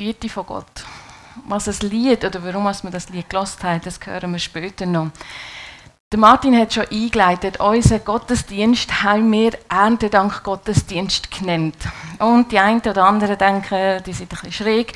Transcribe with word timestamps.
Güte 0.00 0.30
von 0.30 0.46
Gott. 0.46 0.86
Was 1.46 1.66
das 1.66 1.82
Lied 1.82 2.24
oder 2.24 2.42
warum 2.42 2.64
wir 2.64 2.90
das 2.90 3.10
Lied 3.10 3.28
gelost 3.28 3.62
haben, 3.62 3.82
das 3.84 4.00
hören 4.02 4.32
wir 4.32 4.38
später 4.38 4.86
noch. 4.86 5.10
Der 6.10 6.18
Martin 6.18 6.56
hat 6.56 6.72
schon 6.72 6.86
eingeleitet, 6.90 7.60
unseren 7.60 8.02
Gottesdienst 8.02 9.02
haben 9.02 9.30
wir 9.30 9.52
Erntedank 9.68 10.42
Gottesdienst 10.42 11.30
genannt. 11.30 11.76
Und 12.18 12.50
die 12.50 12.58
einen 12.58 12.80
oder 12.80 13.04
anderen 13.04 13.36
denken, 13.36 14.02
die 14.06 14.14
sind 14.14 14.32
ein 14.32 14.38
bisschen 14.40 14.52
schräg. 14.52 14.94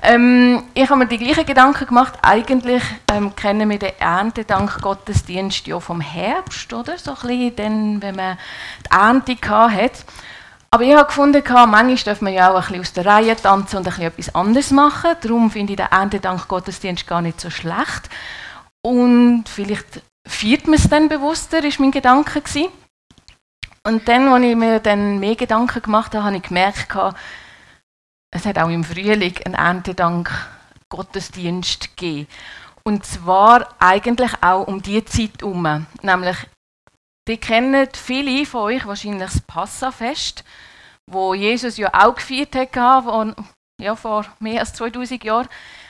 Ähm, 0.00 0.62
ich 0.74 0.88
habe 0.88 1.00
mir 1.00 1.08
die 1.08 1.18
gleichen 1.18 1.44
Gedanken 1.44 1.88
gemacht. 1.88 2.14
Eigentlich 2.22 2.84
ähm, 3.12 3.34
kennen 3.34 3.68
wir 3.68 3.80
den 3.80 3.98
Erntedank 3.98 4.80
Gottesdienst 4.80 5.66
ja 5.66 5.80
vom 5.80 6.00
Herbst, 6.00 6.72
oder? 6.72 6.96
So 6.98 7.10
ein 7.10 7.16
bisschen, 7.16 7.56
dann, 7.56 8.02
wenn 8.02 8.14
man 8.14 8.38
die 8.84 8.92
Ernte 8.92 9.36
hat. 9.50 10.04
Aber 10.76 10.84
ich 10.84 10.94
habe 10.94 11.06
gefunden, 11.06 11.42
manchmal 11.48 11.96
darf 11.96 12.20
man 12.20 12.34
ja 12.34 12.50
auch 12.50 12.56
ein 12.56 12.60
bisschen 12.60 12.80
aus 12.80 12.92
der 12.92 13.06
Reihe 13.06 13.34
tanzen 13.34 13.78
und 13.78 13.86
ein 13.86 13.90
bisschen 13.90 14.04
etwas 14.04 14.34
anderes 14.34 14.70
machen. 14.72 15.16
Darum 15.22 15.50
finde 15.50 15.72
ich 15.72 15.78
den 15.78 15.86
Erntedank 15.86 16.48
Gottesdienst 16.48 17.06
gar 17.06 17.22
nicht 17.22 17.40
so 17.40 17.48
schlecht. 17.48 18.10
Und 18.82 19.44
vielleicht 19.46 20.02
feiert 20.28 20.66
man 20.66 20.74
es 20.74 20.86
dann 20.86 21.08
bewusster, 21.08 21.64
ist 21.64 21.80
mein 21.80 21.92
Gedanke 21.92 22.42
gewesen. 22.42 22.68
Und 23.84 24.06
dann, 24.06 24.28
als 24.28 24.44
ich 24.44 24.54
mir 24.54 24.78
dann 24.80 25.18
mehr 25.18 25.34
Gedanken 25.34 25.80
gemacht 25.80 26.14
habe, 26.14 26.24
habe 26.24 26.36
ich 26.36 26.42
gemerkt, 26.42 26.94
es 28.30 28.44
hat 28.44 28.58
auch 28.58 28.68
im 28.68 28.84
Frühling 28.84 29.34
einen 29.46 29.54
Erntedank 29.54 30.30
Gottesdienst 30.90 31.96
gegeben. 31.96 32.28
Und 32.82 33.06
zwar 33.06 33.74
eigentlich 33.78 34.32
auch 34.42 34.66
um 34.66 34.82
die 34.82 35.02
Zeit 35.06 35.40
herum. 35.40 35.86
Nämlich, 36.02 36.36
die 37.26 37.38
kennen 37.38 37.88
viele 37.92 38.46
von 38.46 38.62
euch 38.62 38.86
wahrscheinlich 38.86 39.30
das 39.30 39.40
Passafest, 39.40 40.44
wo 41.06 41.34
Jesus 41.34 41.76
ja 41.76 41.90
auch 41.92 42.14
gefeiert 42.14 42.54
hat, 42.54 42.74
ja, 43.78 43.94
vor 43.94 44.26
mehr 44.40 44.60
als 44.60 44.72
2000 44.74 45.22
Jahren. 45.24 45.48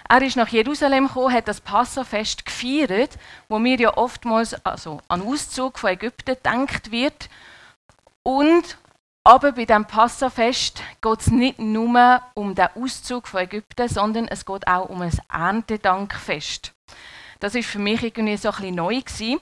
Er 0.09 0.23
ist 0.23 0.37
nach 0.37 0.49
Jerusalem 0.49 1.09
gekommen, 1.09 1.35
hat 1.35 1.49
das 1.49 1.61
Passafest 1.61 2.45
gefeiert, 2.45 3.19
wo 3.49 3.59
mir 3.59 3.77
ja 3.79 3.97
oftmals 3.97 4.55
also 4.65 5.01
an 5.09 5.23
Auszug 5.23 5.79
von 5.79 5.91
Ägypten 5.91 6.35
gedacht 6.35 6.91
wird. 6.91 7.29
Und 8.23 8.79
aber 9.25 9.53
bei 9.53 9.65
dem 9.65 9.85
Passafest 9.85 10.81
geht 11.03 11.21
es 11.21 11.27
nicht 11.29 11.59
nur 11.59 12.23
um 12.35 12.55
den 12.55 12.69
Auszug 12.77 13.27
von 13.27 13.41
Ägypten, 13.41 13.89
sondern 13.89 14.29
es 14.29 14.47
geht 14.47 14.69
auch 14.69 14.89
um 14.89 15.03
ein 15.03 15.19
Erntedankfest. 15.29 16.73
Das 17.41 17.57
ist 17.57 17.69
für 17.69 17.81
mich 17.81 18.05
irgendwie 18.05 18.37
so 18.37 18.51
ein 18.51 18.55
bisschen 18.57 18.75
neu 18.77 19.01
gewesen. 19.01 19.41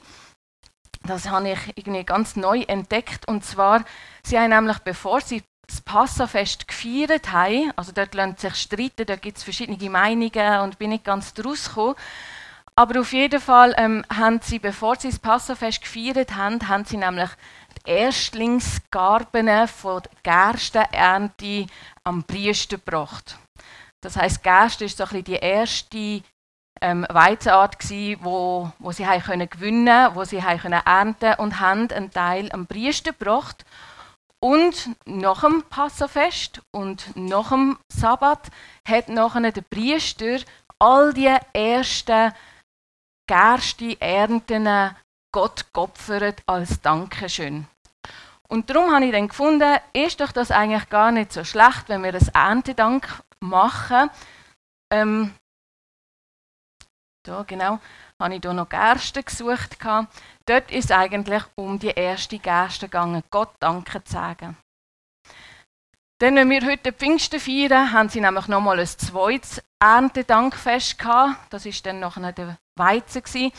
Das 1.07 1.29
habe 1.29 1.51
ich 1.51 1.77
irgendwie 1.77 2.05
ganz 2.05 2.35
neu 2.37 2.63
entdeckt. 2.63 3.29
Und 3.29 3.45
zwar, 3.45 3.85
sie 4.23 4.39
haben 4.39 4.51
nämlich, 4.51 4.79
bevor 4.79 5.21
sie 5.21 5.43
das 5.67 5.81
Passafest 5.81 6.67
gefeiert 6.67 7.33
haben, 7.33 7.73
also 7.77 7.93
dort 7.93 8.15
lassen 8.15 8.37
sich 8.37 8.55
streiten, 8.55 9.07
da 9.07 9.17
gibt 9.17 9.39
es 9.39 9.45
verschiedene 9.45 9.91
Meinungen 9.91 10.61
und 10.61 10.79
bin 10.79 10.91
nicht 10.91 11.05
ganz 11.05 11.35
draus 11.35 11.69
gekommen. 11.69 11.95
Aber 12.77 13.01
auf 13.01 13.13
jeden 13.13 13.41
Fall 13.41 13.75
ähm, 13.79 14.05
haben 14.13 14.41
sie, 14.43 14.59
bevor 14.59 14.97
sie 14.97 15.09
das 15.09 15.19
Passafest 15.19 15.83
gefeiert 15.83 16.35
haben, 16.35 16.69
haben 16.69 16.85
sie 16.85 16.97
nämlich 16.97 17.31
die 17.87 17.91
Erstlingsgarben 17.91 19.69
von 19.69 20.03
der 20.03 20.11
Gerstenernte 20.23 21.67
am 22.03 22.25
Priester 22.25 22.79
gebracht. 22.79 23.39
Das 24.01 24.17
heißt, 24.17 24.43
Gerste 24.43 24.87
ist 24.87 24.99
so 24.99 25.05
ein 25.05 25.09
bisschen 25.11 25.25
die 25.25 25.35
erste 25.37 26.23
ähm, 26.81 27.07
Weizenart 27.09 27.79
gsi, 27.79 28.19
wo, 28.21 28.71
wo 28.79 28.93
sie 28.93 29.05
können 29.05 29.49
gewinnen, 29.49 30.15
wo 30.15 30.25
sie 30.25 30.41
können 30.41 30.81
ernten 30.85 31.35
und 31.35 31.61
haben 31.61 31.91
einen 31.91 32.11
Teil 32.11 32.51
am 32.53 32.67
Priester 32.67 33.13
gebracht. 33.13 33.65
Und 34.41 34.91
nach 35.07 35.41
dem 35.41 35.63
Passafest 35.71 36.61
und 36.71 37.17
nach 37.17 37.49
dem 37.49 37.79
Sabbat 37.89 38.51
hat 38.87 39.09
nachher 39.09 39.53
der 39.53 39.63
Priester 39.63 40.39
all 40.79 41.15
die 41.15 41.35
ersten 41.55 42.33
Gerste 43.27 43.99
Ernten 44.03 44.95
Gott 45.33 45.73
geopfert 45.73 46.43
als 46.47 46.83
Dankeschön. 46.83 47.67
Und 48.49 48.69
darum 48.69 48.93
habe 48.93 49.07
ich 49.07 49.13
dann 49.13 49.29
gefunden, 49.29 49.79
ist 49.95 50.21
doch 50.21 50.31
das 50.31 50.51
eigentlich 50.51 50.91
gar 50.91 51.11
nicht 51.11 51.33
so 51.33 51.43
schlecht, 51.43 51.89
wenn 51.89 52.03
wir 52.03 52.13
das 52.13 52.29
Erntedank 52.29 53.09
machen. 53.41 54.11
Ähm, 54.93 55.35
da 57.25 57.43
genau, 57.43 57.81
habe 58.21 58.35
ich 58.35 58.41
hier 58.43 58.53
noch 58.53 58.69
Gerste 58.69 59.23
gesucht. 59.23 59.77
Dort 60.47 60.71
ist 60.71 60.85
es 60.85 60.91
eigentlich 60.91 61.43
um 61.57 61.79
die 61.79 61.89
erste 61.89 62.39
Gerste 62.39 62.87
gegangen, 62.87 63.23
Gott 63.31 63.55
Danke 63.59 64.05
zu 64.05 64.13
sagen. 64.13 64.57
Dann, 66.19 66.37
wenn 66.37 66.49
wir 66.49 66.65
heute 66.65 66.93
Pfingsten 66.93 67.41
feiern, 67.41 67.93
haben 67.93 68.09
sie 68.09 68.21
nämlich 68.21 68.47
nochmal 68.47 68.79
ein 68.79 68.87
zweites 68.87 69.63
Erntedankfest 69.81 70.99
gehabt. 70.99 71.53
Das 71.53 71.67
ist 71.67 71.85
dann 71.85 71.99
nachher 71.99 72.33
der 72.33 72.57
Weizen 72.77 73.23
gewesen. 73.23 73.53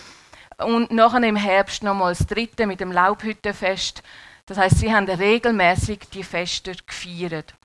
Und 0.57 0.89
nachher 0.91 1.21
im 1.23 1.35
Herbst 1.35 1.83
nochmal 1.83 2.13
das 2.13 2.25
dritte 2.25 2.65
mit 2.65 2.79
dem 2.79 2.91
Laubhüttenfest. 2.91 4.03
Das 4.45 4.57
heißt, 4.57 4.77
sie 4.77 4.93
haben 4.93 5.09
regelmäßig 5.09 6.07
die 6.13 6.23
Feste 6.23 6.73
gefeiert. 6.87 7.55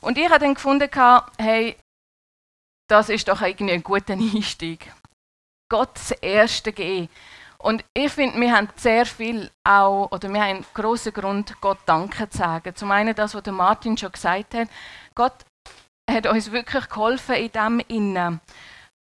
Und 0.00 0.16
ich 0.16 0.28
habe 0.28 0.38
dann 0.38 0.54
gefunden, 0.54 0.88
hey, 1.38 1.76
das 2.88 3.08
ist 3.08 3.28
doch 3.28 3.40
irgendwie 3.42 3.74
ein 3.74 3.82
guter 3.82 4.14
Einstieg. 4.34 4.92
Gott 5.70 5.90
das 5.94 6.10
Erste 6.12 6.72
geben. 6.72 7.08
Und 7.58 7.82
ich 7.94 8.12
finde, 8.12 8.38
wir 8.38 8.54
haben 8.54 8.68
sehr 8.76 9.06
viel 9.06 9.50
auch, 9.64 10.12
oder 10.12 10.28
wir 10.28 10.42
haben 10.42 10.66
grossen 10.74 11.14
Grund, 11.14 11.58
Gott 11.62 11.78
Danke 11.86 12.28
zu 12.28 12.38
sagen. 12.38 12.76
Zum 12.76 12.90
einen 12.90 13.14
das, 13.14 13.34
was 13.34 13.42
der 13.42 13.54
Martin 13.54 13.96
schon 13.96 14.12
gesagt 14.12 14.54
hat. 14.54 14.68
Gott 15.14 15.46
hat 16.10 16.26
uns 16.26 16.52
wirklich 16.52 16.88
geholfen 16.90 17.36
in 17.36 17.52
dem 17.52 17.80
Innen. 17.88 18.40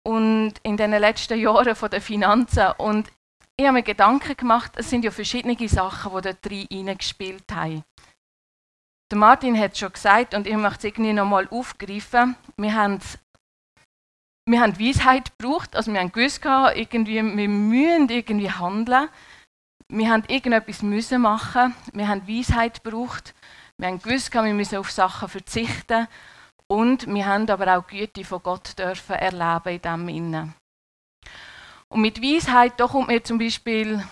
Und 0.05 0.55
in 0.65 0.77
den 0.77 0.91
letzten 0.91 1.39
Jahren 1.39 1.77
von 1.77 1.91
den 1.91 2.01
Finanzen. 2.01 2.73
Und 2.79 3.13
ich 3.57 3.67
habe 3.67 3.75
mir 3.75 3.83
Gedanken 3.83 4.37
gemacht, 4.37 4.73
es 4.77 4.91
sind 4.91 5.05
ja 5.05 5.11
verschiedene 5.11 5.69
Sachen, 5.69 6.13
die 6.17 6.23
dort 6.23 6.51
reingespielt 6.51 7.53
haben. 7.53 7.85
Der 9.13 9.19
Martin 9.19 9.59
hat 9.59 9.77
schon 9.77 9.93
gesagt 9.93 10.35
und 10.35 10.47
ich 10.47 10.57
möchte 10.57 10.79
es 10.79 10.85
irgendwie 10.85 11.13
nochmal 11.13 11.47
aufgreifen. 11.51 12.37
Wir 12.57 12.75
haben, 12.75 13.01
wir 14.47 14.61
haben 14.61 14.79
Weisheit 14.79 15.37
gebraucht, 15.39 15.77
also 15.77 15.93
wir 15.93 16.01
haben 16.01 16.13
gewusst, 16.13 16.45
irgendwie, 16.45 17.17
wir 17.17 17.49
müssen 17.49 18.09
irgendwie 18.09 18.51
handeln. 18.51 19.09
Wir 19.89 20.11
haben 20.11 20.25
irgendetwas 20.29 20.83
müssen 20.83 21.23
machen. 21.23 21.75
Wir 21.93 22.09
haben 22.09 22.27
Weisheit 22.29 22.85
gebraucht. 22.85 23.35
Wir 23.77 23.89
haben 23.89 24.01
gewusst, 24.01 24.33
wir 24.33 24.55
müssen 24.55 24.79
auf 24.79 24.91
Sachen 24.91 25.29
verzichten. 25.29 26.07
Und 26.69 27.13
wir 27.13 27.27
haben 27.27 27.51
aber 27.51 27.77
auch 27.77 27.87
Güte 27.87 28.25
von 28.25 28.43
Gott 28.43 28.79
dürfen 28.79 29.17
erleben 29.17 29.75
in 29.75 29.83
dem 29.83 30.09
Innen. 30.09 30.55
Und 31.89 32.03
mit 32.03 32.23
Weisheit, 32.23 32.75
da 32.79 32.87
kommt 32.87 33.09
mir 33.09 33.25
zum 33.25 33.39
Beispiel 33.39 34.05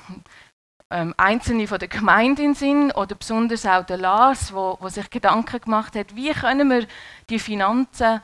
ähm, 0.91 1.15
Einzelne 1.17 1.69
von 1.69 1.79
der 1.79 1.87
Gemeinde 1.87 2.43
in 2.43 2.55
Sinn 2.55 2.91
oder 2.91 3.15
besonders 3.15 3.65
auch 3.67 3.87
der 3.87 3.99
Lars, 3.99 4.53
wo 4.53 4.77
sich 4.89 5.09
Gedanken 5.11 5.61
gemacht 5.61 5.95
hat, 5.95 6.17
wie 6.17 6.33
können 6.33 6.71
wir 6.71 6.89
die 7.31 7.39
Finanzen 7.39 8.21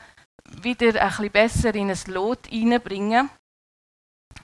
wieder 0.61 1.01
ein 1.01 1.31
besser 1.31 1.73
in 1.75 1.89
ein 1.89 1.99
Lot 2.07 2.47
hineinbringen. 2.47 3.29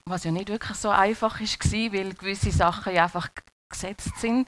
Was 0.05 0.23
ja 0.23 0.31
nicht 0.31 0.49
wirklich 0.49 0.77
so 0.77 0.89
einfach 0.89 1.39
war, 1.39 1.93
weil 1.93 2.13
gewisse 2.13 2.51
Sachen 2.51 2.95
ja 2.95 3.03
einfach 3.03 3.29
gesetzt 3.69 4.17
sind. 4.17 4.47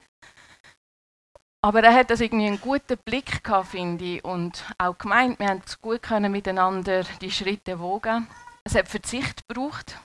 Aber 1.62 1.82
er 1.82 1.94
hat 1.94 2.10
das 2.10 2.20
irgendwie 2.20 2.48
einen 2.48 2.60
guten 2.60 2.98
Blick 3.06 3.44
gehabt, 3.44 3.68
finde 3.68 4.04
ich, 4.04 4.24
und 4.26 4.66
auch 4.78 4.98
gemeint, 4.98 5.40
wir 5.40 5.48
haben 5.48 5.62
es 5.66 5.80
gut 5.80 6.02
können 6.02 6.32
miteinander 6.32 7.04
die 7.22 7.32
Schritte 7.32 7.80
wogen. 7.80 8.28
Es 8.66 8.76
hat 8.76 8.90
Verzicht 8.90 9.48
gebraucht 9.48 9.98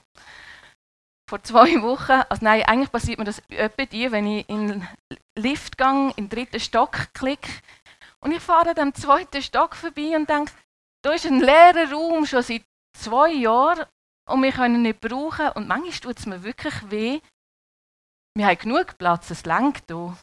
vor 1.29 1.43
zwei 1.43 1.83
Wochen, 1.83 2.23
also 2.29 2.43
nein, 2.43 2.63
eigentlich 2.63 2.91
passiert 2.91 3.19
mir 3.19 3.27
das 3.27 3.43
etwa 3.51 3.85
die, 3.85 4.11
wenn 4.11 4.27
ich 4.27 4.49
in 4.49 4.69
den 4.69 4.89
Lift 5.37 5.77
gehe, 5.77 6.13
in 6.17 6.25
den 6.25 6.29
dritten 6.31 6.59
Stock 6.59 7.13
klicke 7.13 7.51
und 8.21 8.33
ich 8.33 8.41
fahre 8.41 8.75
dann 8.75 8.95
zweiten 8.95 9.43
Stock 9.43 9.77
vorbei 9.77 10.17
und 10.17 10.29
denke, 10.29 10.53
da 11.03 11.13
ist 11.13 11.27
ein 11.27 11.41
leerer 11.41 11.91
Raum 11.93 12.27
schon 12.27 12.43
seit 12.43 12.65
zwei 12.97 13.33
Jahren 13.33 13.87
und 14.29 14.43
wir 14.43 14.53
können 14.53 14.77
ihn 14.77 14.83
nicht 14.83 15.01
brauchen 15.01 15.51
und 15.55 15.69
manchmal 15.69 15.93
tut 15.93 16.19
es 16.19 16.27
mir 16.27 16.43
wirklich 16.43 16.75
weh. 16.91 17.21
Wir 18.37 18.47
haben 18.47 18.59
genug 18.59 18.99
Platz, 18.99 19.31
es 19.31 19.45
längt 19.45 19.85
hier. 19.89 20.17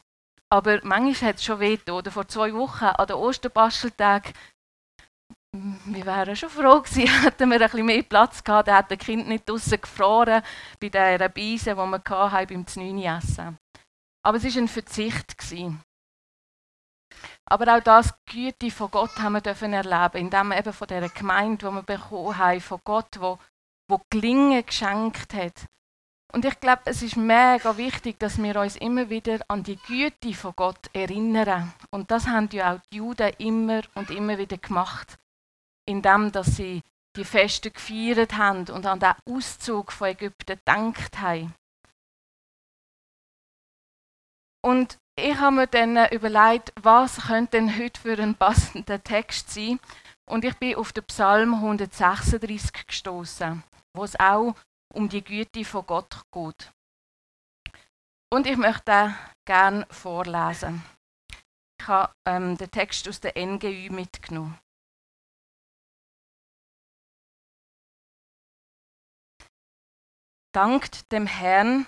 Aber 0.50 0.80
manchmal 0.84 1.30
hat 1.30 1.38
es 1.38 1.44
schon 1.44 1.60
weh. 1.60 1.78
Oder 1.90 2.12
vor 2.12 2.28
zwei 2.28 2.54
Wochen 2.54 2.86
an 2.86 3.08
den 3.08 3.16
Osterbasteltag 3.16 4.34
wir 5.86 6.06
wären 6.06 6.36
schon 6.36 6.50
froh 6.50 6.82
gewesen, 6.82 7.08
hätten 7.24 7.50
wir 7.50 7.62
ein 7.62 7.70
bisschen 7.70 7.86
mehr 7.86 8.04
Platz 8.04 8.44
gehabt, 8.44 8.68
dann 8.68 8.76
hätte 8.76 8.98
das 8.98 9.06
Kind 9.06 9.28
nicht 9.28 9.48
draußen 9.48 9.80
gefroren 9.80 10.44
bei 10.80 10.90
dieser 10.90 11.30
Beise, 11.30 11.72
die 11.72 11.78
wir 11.78 12.46
beim 12.48 12.68
Znüni 12.68 13.06
essen. 13.06 13.58
Aber 14.24 14.38
es 14.38 14.44
war 14.44 14.62
ein 14.62 14.68
Verzicht. 14.68 15.38
Gewesen. 15.38 15.82
Aber 17.48 17.76
auch 17.76 17.84
das 17.84 18.14
Güte 18.26 18.72
von 18.72 18.92
Gott 18.92 19.18
haben 19.20 19.34
wir 19.34 19.42
dürfen 19.42 19.74
erleben, 19.74 20.18
indem 20.18 20.50
wir 20.50 20.58
eben 20.58 20.74
von 20.74 20.88
dieser 20.88 21.10
Gemeinde, 21.10 21.68
die 21.68 21.74
wir 21.74 21.84
bekommen 21.84 22.38
haben, 22.38 22.62
von 22.62 22.82
Gott, 22.84 23.20
wo, 23.20 23.38
wo 23.88 24.02
Gelingen 24.10 24.66
geschenkt 24.66 25.34
hat. 25.34 25.66
Und 26.34 26.44
ich 26.44 26.60
glaube, 26.60 26.82
es 26.86 27.02
ist 27.02 27.16
mega 27.16 27.78
wichtig, 27.78 28.20
dass 28.20 28.42
wir 28.42 28.60
uns 28.60 28.76
immer 28.76 29.10
wieder 29.10 29.40
an 29.48 29.64
die 29.64 29.78
Güte 29.78 30.34
von 30.34 30.54
Gott 30.56 30.90
erinnern. 30.94 31.72
Und 31.92 32.12
das 32.12 32.28
haben 32.28 32.50
ja 32.52 32.74
auch 32.74 32.80
die 32.92 32.98
Juden 32.98 33.32
immer 33.38 33.82
und 33.94 34.10
immer 34.10 34.38
wieder 34.38 34.58
gemacht. 34.58 35.18
indem 35.86 36.32
dass 36.32 36.56
sie 36.56 36.82
die 37.16 37.24
Feste 37.24 37.72
gefeiert 37.72 38.38
haben 38.38 38.70
und 38.70 38.86
an 38.86 39.00
den 39.00 39.14
Auszug 39.26 39.92
von 39.92 40.10
Ägypten 40.10 40.58
gedacht 40.58 41.20
haben. 41.20 41.54
Und 44.62 44.98
ich 45.18 45.36
habe 45.38 45.56
mir 45.56 45.68
dann 45.68 46.10
überlegt, 46.12 46.74
was 46.82 47.28
könnte 47.28 47.58
denn 47.58 47.78
heute 47.78 48.00
für 48.00 48.22
ein 48.22 48.36
passender 48.36 49.02
Text 49.02 49.50
sein? 49.50 49.80
Und 50.28 50.44
ich 50.44 50.56
bin 50.56 50.76
auf 50.76 50.92
den 50.92 51.06
Psalm 51.06 51.54
136 51.54 52.88
gestoßen, 52.88 53.64
wo 53.94 54.04
es 54.04 54.20
auch 54.20 54.56
um 54.94 55.08
die 55.08 55.24
Güte 55.24 55.64
von 55.64 55.86
Gott 55.86 56.24
geht. 56.32 56.72
Und 58.32 58.48
ich 58.48 58.58
möchte 58.58 59.16
gerne 59.46 59.86
vorlesen. 59.90 60.84
Ich 61.80 61.88
habe 61.88 62.14
ähm, 62.26 62.58
den 62.58 62.72
Text 62.72 63.08
aus 63.08 63.22
der 63.22 63.34
NGÜ 63.38 63.90
mitgenommen. 63.92 64.60
Dankt 70.54 71.12
dem 71.12 71.28
Herrn, 71.28 71.86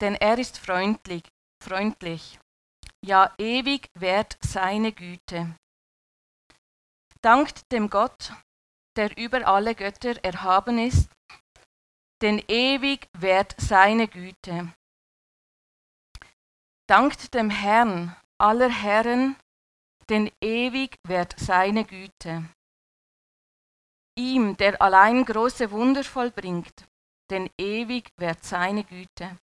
denn 0.00 0.14
er 0.14 0.38
ist 0.38 0.58
freundlich, 0.58 1.22
freundlich. 1.62 2.40
Ja, 3.04 3.32
ewig 3.38 3.88
währt 3.94 4.36
seine 4.40 4.92
Güte. 4.92 5.56
Dankt 7.22 7.70
dem 7.72 7.90
Gott, 7.90 8.32
der 8.96 9.16
über 9.16 9.46
alle 9.46 9.74
Götter 9.74 10.22
erhaben 10.24 10.78
ist, 10.78 11.10
denn 12.20 12.42
ewig 12.48 13.08
währt 13.12 13.54
seine 13.58 14.08
Güte. 14.08 14.72
Dankt 16.88 17.34
dem 17.34 17.50
Herrn 17.50 18.16
aller 18.40 18.70
Herren, 18.70 19.36
denn 20.08 20.30
ewig 20.40 20.96
währt 21.06 21.38
seine 21.38 21.84
Güte. 21.84 22.48
Ihm, 24.18 24.56
der 24.56 24.80
allein 24.82 25.24
große 25.24 25.70
Wunder 25.70 26.02
vollbringt, 26.02 26.88
denn 27.30 27.50
ewig 27.58 28.10
währt 28.16 28.44
seine 28.44 28.84
Güte. 28.84 29.38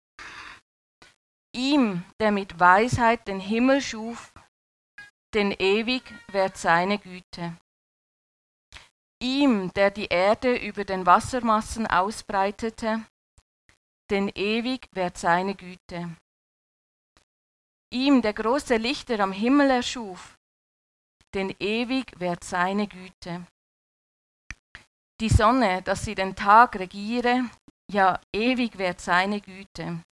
Ihm, 1.55 2.05
der 2.21 2.31
mit 2.31 2.61
Weisheit 2.61 3.27
den 3.27 3.41
Himmel 3.41 3.81
schuf, 3.81 4.33
denn 5.35 5.53
ewig 5.53 6.03
währt 6.29 6.57
seine 6.57 6.99
Güte. 6.99 7.57
Ihm, 9.23 9.73
der 9.75 9.91
die 9.91 10.07
Erde 10.07 10.57
über 10.57 10.85
den 10.85 11.07
Wassermassen 11.07 11.87
ausbreitete, 11.87 13.05
denn 14.11 14.29
ewig 14.35 14.89
währt 14.93 15.19
seine 15.19 15.55
Güte. 15.55 16.17
Ihm, 17.93 18.23
der 18.23 18.33
große 18.33 18.77
Lichter 18.77 19.19
am 19.21 19.33
Himmel 19.33 19.71
erschuf, 19.71 20.39
denn 21.35 21.55
ewig 21.59 22.19
währt 22.19 22.45
seine 22.45 22.87
Güte. 22.87 23.47
Die 25.21 25.29
Sonne, 25.29 25.83
dass 25.83 26.05
sie 26.05 26.15
den 26.15 26.35
Tag 26.35 26.77
regiere, 26.77 27.51
ja 27.91 28.21
ewig 28.33 28.79
währt 28.79 29.01
seine 29.01 29.41
Güte. 29.41 30.03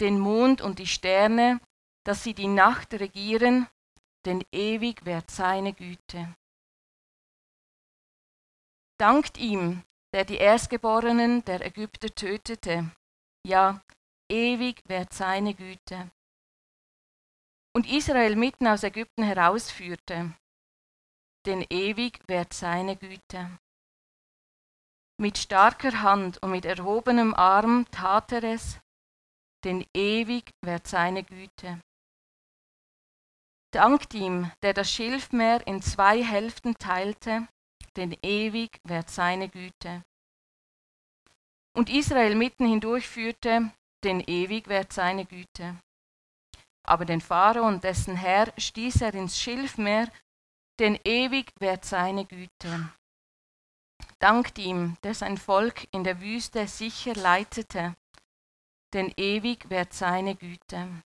Den 0.00 0.18
Mond 0.18 0.60
und 0.60 0.78
die 0.78 0.86
Sterne, 0.86 1.60
dass 2.04 2.22
sie 2.22 2.34
die 2.34 2.48
Nacht 2.48 2.92
regieren, 2.94 3.66
denn 4.24 4.44
ewig 4.52 5.04
währt 5.04 5.30
seine 5.30 5.72
Güte. 5.72 6.34
Dankt 8.98 9.38
ihm, 9.38 9.82
der 10.12 10.24
die 10.24 10.36
Erstgeborenen 10.36 11.44
der 11.44 11.64
Ägypter 11.64 12.08
tötete, 12.14 12.90
ja, 13.46 13.82
ewig 14.30 14.82
währt 14.86 15.12
seine 15.12 15.54
Güte. 15.54 16.10
Und 17.74 17.86
Israel 17.86 18.36
mitten 18.36 18.66
aus 18.66 18.82
Ägypten 18.82 19.22
herausführte, 19.22 20.34
denn 21.44 21.64
ewig 21.68 22.20
währt 22.26 22.54
seine 22.54 22.96
Güte. 22.96 23.58
Mit 25.18 25.38
starker 25.38 26.02
Hand 26.02 26.42
und 26.42 26.50
mit 26.50 26.64
erhobenem 26.64 27.34
Arm 27.34 27.86
tat 27.90 28.32
er 28.32 28.44
es, 28.44 28.80
denn 29.66 29.84
ewig 29.94 30.54
währt 30.64 30.86
seine 30.86 31.24
Güte. 31.24 31.80
Dankt 33.74 34.14
ihm, 34.14 34.50
der 34.62 34.72
das 34.72 34.88
Schilfmeer 34.92 35.66
in 35.66 35.82
zwei 35.82 36.22
Hälften 36.22 36.78
teilte, 36.78 37.48
denn 37.96 38.16
ewig 38.22 38.78
währt 38.84 39.10
seine 39.10 39.48
Güte. 39.48 40.04
Und 41.76 41.90
Israel 41.90 42.36
mitten 42.36 42.66
hindurch 42.66 43.08
führte, 43.08 43.72
denn 44.04 44.20
ewig 44.20 44.68
währt 44.68 44.92
seine 44.92 45.26
Güte. 45.26 45.76
Aber 46.86 47.04
den 47.04 47.20
Pharao 47.20 47.66
und 47.66 47.82
dessen 47.82 48.14
Herr 48.14 48.52
stieß 48.56 49.02
er 49.02 49.14
ins 49.14 49.36
Schilfmeer, 49.36 50.08
denn 50.78 50.96
ewig 51.04 51.52
währt 51.58 51.84
seine 51.84 52.24
Güte. 52.24 52.92
Dankt 54.20 54.58
ihm, 54.58 54.96
der 55.02 55.14
sein 55.14 55.36
Volk 55.36 55.88
in 55.90 56.04
der 56.04 56.20
Wüste 56.20 56.68
sicher 56.68 57.14
leitete, 57.14 57.96
denn 58.92 59.12
ewig 59.16 59.68
währt 59.70 59.92
seine 59.92 60.34
Güte. 60.36 61.02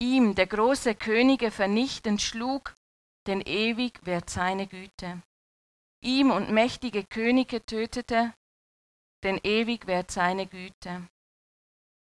Ihm, 0.00 0.34
der 0.34 0.46
große 0.46 0.94
Könige 0.94 1.50
vernichtend 1.50 2.20
schlug, 2.20 2.76
denn 3.26 3.40
ewig 3.40 4.04
währt 4.04 4.30
seine 4.30 4.66
Güte. 4.66 5.22
Ihm 6.02 6.30
und 6.32 6.50
mächtige 6.50 7.04
Könige 7.04 7.64
tötete, 7.64 8.34
denn 9.22 9.38
ewig 9.44 9.86
währt 9.86 10.10
seine 10.10 10.46
Güte. 10.46 11.08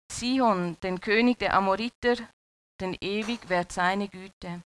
Sihon, 0.10 0.80
den 0.82 1.02
König 1.02 1.40
der 1.40 1.56
Amoriter, 1.56 2.16
denn 2.80 2.96
ewig 3.02 3.50
währt 3.50 3.74
seine 3.74 4.08
Güte 4.08 4.64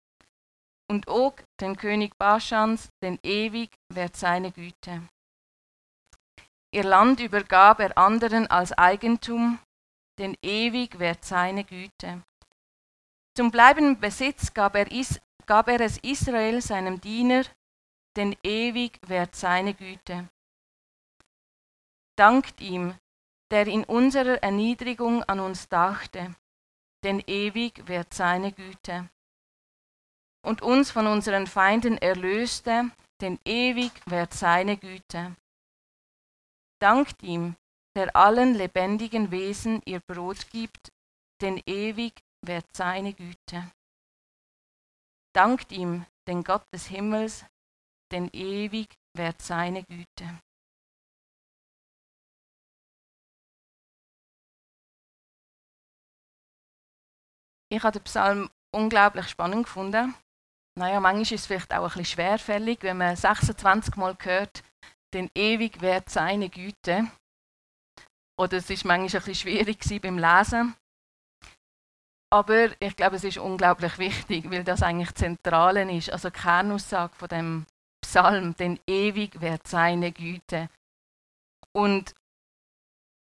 und 0.94 1.08
Og, 1.08 1.44
den 1.60 1.76
König 1.76 2.18
Baschans, 2.18 2.90
denn 3.02 3.20
ewig 3.24 3.72
währt 3.90 4.16
seine 4.16 4.52
Güte. 4.52 5.02
Ihr 6.74 6.84
Land 6.84 7.20
übergab 7.20 7.80
er 7.80 7.96
anderen 8.00 8.48
als 8.48 8.72
Eigentum, 8.74 9.60
denn 10.18 10.36
ewig 10.42 10.98
währt 10.98 11.24
seine 11.24 11.64
Güte. 11.64 12.24
Zum 13.38 13.52
bleibenden 13.52 14.00
Besitz 14.00 14.56
gab 14.56 14.76
er, 14.76 14.92
Is 14.92 15.22
gab 15.46 15.68
er 15.68 15.82
es 15.82 16.00
Israel, 16.00 16.62
seinem 16.62 17.00
Diener, 17.00 17.44
denn 18.16 18.36
ewig 18.42 19.00
währt 19.06 19.36
seine 19.36 19.76
Güte. 19.76 20.28
Dankt 22.18 22.60
ihm, 22.60 22.96
der 23.52 23.68
in 23.68 23.84
unserer 23.84 24.42
Erniedrigung 24.42 25.24
an 25.26 25.40
uns 25.40 25.70
dachte, 25.70 26.34
denn 27.04 27.22
ewig 27.28 27.88
währt 27.88 28.16
seine 28.16 28.52
Güte 28.52 29.10
und 30.44 30.64
uns 30.64 30.90
von 30.90 31.06
unseren 31.06 31.46
Feinden 31.46 32.00
erlöste, 32.00 32.90
denn 33.22 33.40
ewig 33.46 33.92
währt 34.08 34.34
seine 34.34 34.78
Güte. 34.78 35.36
Dankt 36.84 37.24
ihm, 37.24 37.56
der 37.96 38.14
allen 38.14 38.56
lebendigen 38.56 39.32
Wesen 39.32 39.82
ihr 39.86 40.02
Brot 40.02 40.50
gibt, 40.50 40.92
denn 41.40 41.62
ewig 41.66 42.22
währt 42.46 42.68
seine 42.76 43.14
Güte. 43.14 43.72
Dankt 45.34 45.72
ihm, 45.72 46.06
den 46.28 46.44
Gott 46.44 46.66
des 46.74 46.88
Himmels, 46.88 47.46
denn 48.12 48.28
ewig 48.34 48.94
währt 49.16 49.42
seine 49.42 49.86
Güte. 49.86 50.42
Ich 57.72 57.82
habe 57.82 57.98
den 57.98 58.04
Psalm 58.04 58.50
unglaublich 58.76 59.30
spannend 59.30 59.68
gefunden 59.68 60.14
naja, 60.76 61.00
manchmal 61.00 61.22
ist 61.22 61.32
es 61.32 61.46
vielleicht 61.46 61.72
auch 61.72 61.84
ein 61.84 61.88
bisschen 61.90 62.06
schwerfällig, 62.06 62.80
wenn 62.82 62.98
man 62.98 63.16
26 63.16 63.96
Mal 63.96 64.18
hört, 64.20 64.64
denn 65.14 65.30
ewig 65.36 65.82
wird 65.82 66.10
seine 66.10 66.50
Güte. 66.50 67.08
Oder 68.40 68.58
es 68.58 68.70
ist 68.70 68.86
manchmal 68.86 69.22
ein 69.22 69.26
bisschen 69.26 69.36
schwierig 69.36 70.02
beim 70.02 70.18
Lesen. 70.18 70.76
Aber 72.32 72.70
ich 72.82 72.96
glaube, 72.96 73.18
es 73.18 73.24
ist 73.24 73.38
unglaublich 73.38 74.00
wichtig, 74.00 74.50
weil 74.50 74.64
das 74.64 74.82
eigentlich 74.82 75.14
Zentrale 75.14 75.92
ist. 75.96 76.12
Also 76.12 76.30
die 76.30 76.40
Kernaussage 76.40 77.14
von 77.16 77.28
dem 77.28 77.66
Psalm, 78.04 78.56
denn 78.56 78.80
ewig 78.88 79.40
wird 79.40 79.68
seine 79.68 80.12
Güte. 80.12 80.70
Und 81.76 82.16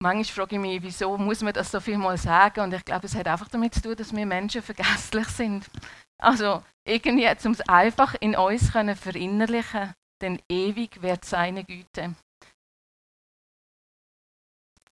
manchmal 0.03 0.25
frage 0.25 0.57
ich 0.57 0.61
mich, 0.61 0.83
wieso 0.83 1.17
muss 1.17 1.43
man 1.43 1.55
das 1.55 1.71
so 1.71 1.81
viel 1.81 1.97
mal 1.97 2.19
sagen? 2.19 2.61
Und 2.61 2.75
ich 2.75 2.85
glaube, 2.85 3.07
es 3.07 3.15
hat 3.15 3.27
einfach 3.27 3.49
damit 3.49 3.75
zu 3.75 3.81
tun, 3.81 3.97
dass 3.97 4.15
wir 4.15 4.27
Menschen 4.27 4.63
vergesslich 4.63 5.29
sind. 5.29 5.71
Also 6.19 6.63
irgendwie, 6.87 7.27
um 7.47 7.53
es 7.53 7.61
einfach 7.69 8.15
in 8.21 8.37
uns 8.37 8.73
können 8.73 8.97
verinnerlichen 8.97 9.95
denn 10.21 10.41
ewig 10.49 11.03
wird 11.03 11.25
seine 11.25 11.65
Güte. 11.65 12.15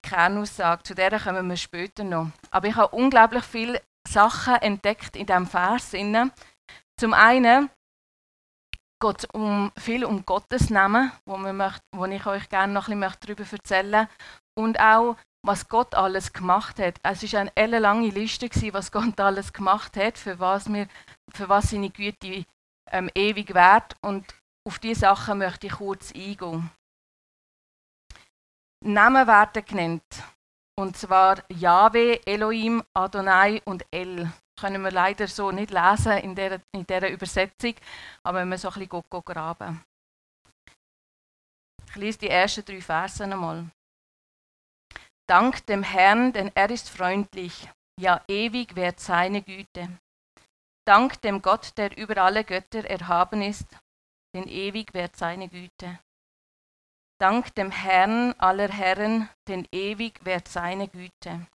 Kernaussage, 0.03 0.83
zu 0.85 0.95
der 0.95 1.19
kommen 1.21 1.49
wir 1.49 1.57
später 1.57 2.05
noch. 2.05 2.31
Aber 2.51 2.69
ich 2.69 2.77
habe 2.77 2.97
unglaublich 2.97 3.45
viele 3.45 3.83
Sachen 4.09 4.55
entdeckt 4.57 5.17
in 5.17 5.27
diesem 5.27 5.47
Vers. 5.47 5.91
Zum 6.99 7.15
einen 7.15 7.71
geht 9.01 9.19
es 9.19 9.25
um, 9.33 9.71
viel 9.79 10.05
um 10.05 10.25
Gottes 10.25 10.71
Namen, 10.71 11.13
wo, 11.27 11.37
möchte, 11.37 11.81
wo 11.95 12.05
ich 12.07 12.27
euch 12.27 12.49
gerne 12.49 12.73
noch 12.73 12.89
ein 12.89 13.01
bisschen 13.01 13.21
darüber 13.21 13.45
erzählen 13.51 13.91
möchte. 13.91 14.15
Und 14.57 14.81
auch, 14.81 15.17
was 15.47 15.69
Gott 15.69 15.95
alles 15.95 16.33
gemacht 16.33 16.79
hat. 16.79 16.97
Es 17.03 17.33
war 17.33 17.47
eine 17.55 17.79
lange 17.79 18.09
Liste, 18.09 18.51
was 18.73 18.91
Gott 18.91 19.21
alles 19.21 19.53
gemacht 19.53 19.97
hat, 19.97 20.19
für 20.19 20.39
was 20.41 20.73
wir 20.73 20.89
für 21.33 21.49
was 21.49 21.71
seine 21.71 21.91
Güte 21.91 22.45
ähm, 22.91 23.11
ewig 23.15 23.55
währt. 23.55 23.95
Und 24.01 24.27
auf 24.69 24.79
diese 24.79 25.01
Sachen 25.01 25.39
möchte 25.39 25.67
ich 25.67 25.73
kurz 25.73 26.13
eingehen. 26.13 26.71
Namen 28.85 29.27
werden 29.27 29.65
genannt. 29.65 30.23
Und 30.79 30.95
zwar 30.95 31.43
Yahweh, 31.49 32.21
Elohim, 32.27 32.85
Adonai 32.93 33.63
und 33.65 33.85
El. 33.91 34.25
Das 34.25 34.61
können 34.61 34.83
wir 34.83 34.91
leider 34.91 35.27
so 35.27 35.51
nicht 35.51 35.71
lesen 35.71 36.19
in 36.19 36.35
dieser, 36.35 36.61
in 36.73 36.87
dieser 36.87 37.09
Übersetzung, 37.09 37.75
aber 38.23 38.41
wenn 38.41 38.51
wir 38.51 38.59
so 38.59 38.69
ein 38.69 38.87
bisschen 38.87 39.25
graben. 39.25 39.85
Ich 41.89 41.97
lese 41.97 42.19
die 42.19 42.29
ersten 42.29 42.65
drei 42.65 42.83
Verse 42.83 43.25
einmal. 43.25 43.71
Dank 45.27 45.65
dem 45.65 45.83
Herrn, 45.83 46.33
denn 46.35 46.53
er 46.55 46.69
ist 46.69 46.91
freundlich, 46.91 47.69
ja 47.99 48.23
ewig 48.29 48.77
währt 48.77 49.01
seine 49.01 49.41
Güte. 49.41 49.99
Dank 50.87 51.23
dem 51.23 51.41
Gott, 51.41 51.73
der 51.79 51.97
über 51.97 52.19
alle 52.19 52.45
Götter 52.45 52.85
erhaben 52.85 53.41
ist, 53.43 53.67
denn 54.39 54.49
ewig 54.49 54.95
währt 54.95 55.17
seine 55.17 55.49
Güte. 55.49 55.99
Dank 57.21 57.53
dem 57.57 57.73
Herrn 57.73 58.33
aller 58.39 58.69
Herren, 58.69 59.29
denn 59.49 59.67
ewig 59.73 60.25
währt 60.25 60.47
seine 60.47 60.87
Güte. 60.87 61.47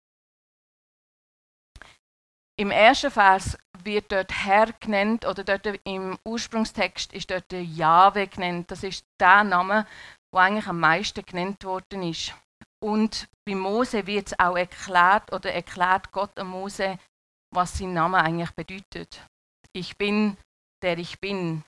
Im 2.58 2.72
ersten 2.72 3.12
Vers 3.12 3.56
wird 3.84 4.10
dort 4.10 4.32
Herr 4.44 4.72
genannt, 4.72 5.24
oder 5.24 5.44
dort 5.44 5.66
im 5.84 6.18
Ursprungstext 6.24 7.12
ist 7.12 7.30
dort 7.30 7.52
Jahwe 7.52 8.26
genannt. 8.26 8.70
Das 8.70 8.82
ist 8.82 9.04
der 9.20 9.44
Name, 9.44 9.86
wo 10.32 10.40
eigentlich 10.40 10.66
am 10.66 10.80
meisten 10.80 11.24
genannt 11.24 11.62
worden 11.64 12.02
ist. 12.02 12.34
Und 12.82 13.28
bei 13.46 13.54
Mose 13.54 14.06
wird 14.08 14.26
es 14.28 14.38
auch 14.40 14.56
erklärt 14.56 15.32
oder 15.32 15.52
erklärt 15.52 16.10
Gott 16.10 16.36
an 16.36 16.48
Mose, 16.48 16.98
was 17.54 17.78
sein 17.78 17.94
Name 17.94 18.18
eigentlich 18.18 18.50
bedeutet. 18.50 19.24
Ich 19.72 19.96
bin, 19.96 20.36
der 20.82 20.98
ich 20.98 21.20
bin. 21.20 21.64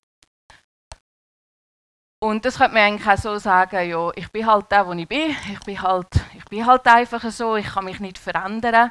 Und 2.24 2.46
das 2.46 2.56
könnte 2.56 2.72
man 2.72 2.84
eigentlich 2.84 3.06
auch 3.06 3.18
so 3.18 3.36
sagen, 3.36 3.86
ja, 3.86 4.10
ich 4.14 4.32
bin 4.32 4.46
halt 4.46 4.72
der, 4.72 4.86
wo 4.86 4.92
ich 4.92 5.06
bin. 5.06 5.36
Ich 5.52 5.60
bin 5.60 5.82
halt, 5.82 6.08
ich 6.34 6.44
bin 6.46 6.64
halt 6.64 6.86
einfach 6.86 7.22
so, 7.30 7.56
ich 7.56 7.66
kann 7.66 7.84
mich 7.84 8.00
nicht 8.00 8.16
verändern. 8.16 8.90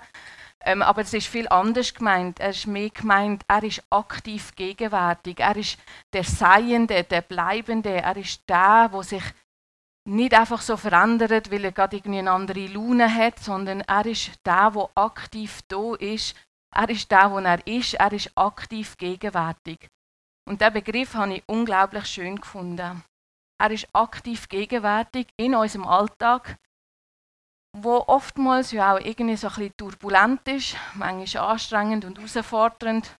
Ähm, 0.64 0.84
aber 0.84 1.02
es 1.02 1.16
ist 1.16 1.26
viel 1.26 1.48
anders 1.50 1.96
gemeint. 1.96 2.40
Er 2.40 2.52
ist 2.52 2.68
mehr 2.68 2.92
gemeint, 2.92 3.44
er 3.48 3.64
ist 3.64 3.82
aktiv 3.90 4.54
gegenwärtig. 4.56 5.40
Er 5.40 5.56
ist 5.56 5.80
der 6.14 6.24
Seiende, 6.24 7.04
der 7.06 7.22
Bleibende. 7.22 8.04
Er 8.04 8.16
ist 8.18 8.48
der, 8.48 8.90
wo 8.92 9.02
sich 9.02 9.24
nicht 10.08 10.36
einfach 10.36 10.62
so 10.62 10.78
verändert, 10.78 11.52
weil 11.52 11.66
er 11.66 11.72
gerade 11.72 11.96
irgendwie 11.96 12.20
eine 12.20 12.30
andere 12.30 12.68
Laune 12.68 13.12
hat, 13.12 13.40
sondern 13.40 13.82
er 13.82 14.06
ist 14.06 14.30
der, 14.46 14.70
der 14.70 14.90
aktiv 14.94 15.62
da 15.70 15.96
ist. 15.96 16.36
Er 16.72 16.88
ist 16.88 17.10
der, 17.10 17.32
wo 17.32 17.40
er 17.40 17.66
ist. 17.66 17.96
Er 17.96 18.14
ist 18.14 18.30
aktiv 18.36 18.96
gegenwärtig. 18.96 19.90
Und 20.48 20.62
der 20.62 20.70
Begriff 20.70 21.16
habe 21.16 21.38
ich 21.38 21.44
unglaublich 21.48 22.06
schön 22.06 22.40
gefunden. 22.40 23.04
Er 23.64 23.72
ist 23.72 23.88
aktiv 23.94 24.50
gegenwärtig 24.50 25.30
in 25.38 25.56
unserem 25.56 25.88
Alltag, 25.88 26.58
wo 27.78 28.04
oftmals 28.08 28.74
ja 28.74 28.94
auch 28.94 29.00
irgendwie 29.00 29.38
so 29.38 29.48
ein 29.48 29.54
bisschen 29.54 29.78
turbulent 29.78 30.46
ist, 30.50 30.76
manchmal 30.96 31.52
anstrengend 31.52 32.04
und 32.04 32.18
herausfordernd, 32.18 33.16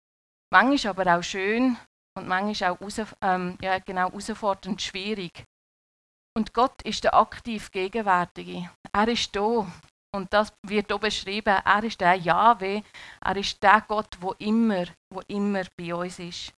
manchmal 0.52 0.92
aber 0.92 1.18
auch 1.18 1.24
schön 1.24 1.78
und 2.18 2.28
manchmal 2.28 2.72
auch 2.72 2.80
ähm, 3.22 3.58
ja, 3.62 3.80
genau, 3.80 4.10
herausfordernd 4.10 4.82
schwierig. 4.82 5.46
Und 6.36 6.54
Gott 6.54 6.82
ist 6.82 7.06
der 7.06 7.14
aktiv 7.14 7.72
Gegenwärtige. 7.72 8.70
Er 8.92 9.08
ist 9.08 9.34
da. 9.34 9.66
Und 10.14 10.34
das 10.34 10.52
wird 10.64 10.88
hier 10.88 10.98
beschrieben. 10.98 11.62
Er 11.64 11.84
ist 11.86 12.02
der 12.02 12.16
Jahwe. 12.16 12.84
Er 13.24 13.38
ist 13.38 13.64
der 13.64 13.82
Gott, 13.88 14.18
wo 14.20 14.34
immer, 14.40 14.86
wo 15.10 15.22
immer 15.28 15.64
bei 15.78 15.96
uns 15.96 16.20
ist. 16.20 16.54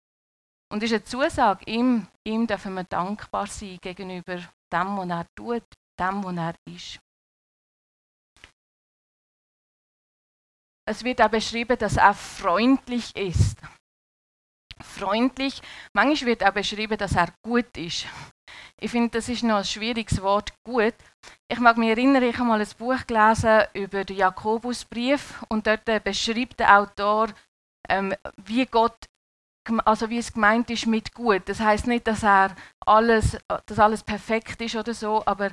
Und 0.70 0.82
es 0.82 0.90
ist 0.90 0.94
eine 0.94 1.04
Zusage, 1.04 1.64
ihm, 1.66 2.06
ihm 2.24 2.46
dürfen 2.46 2.74
wir 2.74 2.84
dankbar 2.84 3.46
sein 3.46 3.78
gegenüber 3.80 4.36
dem, 4.72 4.96
was 4.96 5.08
er 5.08 5.26
tut, 5.36 5.64
dem, 5.98 6.24
was 6.24 6.36
er 6.36 6.54
ist. 6.74 7.00
Es 10.86 11.02
wird 11.02 11.22
auch 11.22 11.30
beschrieben, 11.30 11.78
dass 11.78 11.96
er 11.96 12.14
freundlich 12.14 13.14
ist. 13.16 13.58
Freundlich. 14.82 15.62
Manchmal 15.94 16.30
wird 16.30 16.44
auch 16.44 16.52
beschrieben, 16.52 16.98
dass 16.98 17.16
er 17.16 17.32
gut 17.42 17.76
ist. 17.76 18.06
Ich 18.80 18.90
finde, 18.90 19.10
das 19.10 19.28
ist 19.28 19.42
noch 19.42 19.58
ein 19.58 19.64
schwieriges 19.64 20.20
Wort, 20.20 20.52
gut. 20.62 20.94
Ich 21.48 21.58
mag 21.58 21.78
mich 21.78 21.88
erinnern, 21.88 22.22
ich 22.22 22.36
habe 22.36 22.48
mal 22.48 22.60
ein 22.60 22.68
Buch 22.76 23.06
gelesen 23.06 23.62
über 23.72 24.04
den 24.04 24.16
Jakobusbrief 24.16 25.42
und 25.48 25.66
dort 25.66 25.84
beschreibt 26.04 26.60
der 26.60 26.78
Autor, 26.78 27.28
ähm, 27.88 28.14
wie 28.36 28.66
Gott, 28.66 29.06
also 29.84 30.10
wie 30.10 30.18
es 30.18 30.32
gemeint 30.32 30.70
ist 30.70 30.86
mit 30.86 31.14
gut. 31.14 31.42
Das 31.46 31.60
heißt 31.60 31.86
nicht, 31.86 32.06
dass 32.06 32.22
er 32.22 32.54
alles, 32.80 33.36
dass 33.66 33.78
alles 33.78 34.02
perfekt 34.02 34.60
ist 34.60 34.76
oder 34.76 34.94
so, 34.94 35.22
aber 35.26 35.50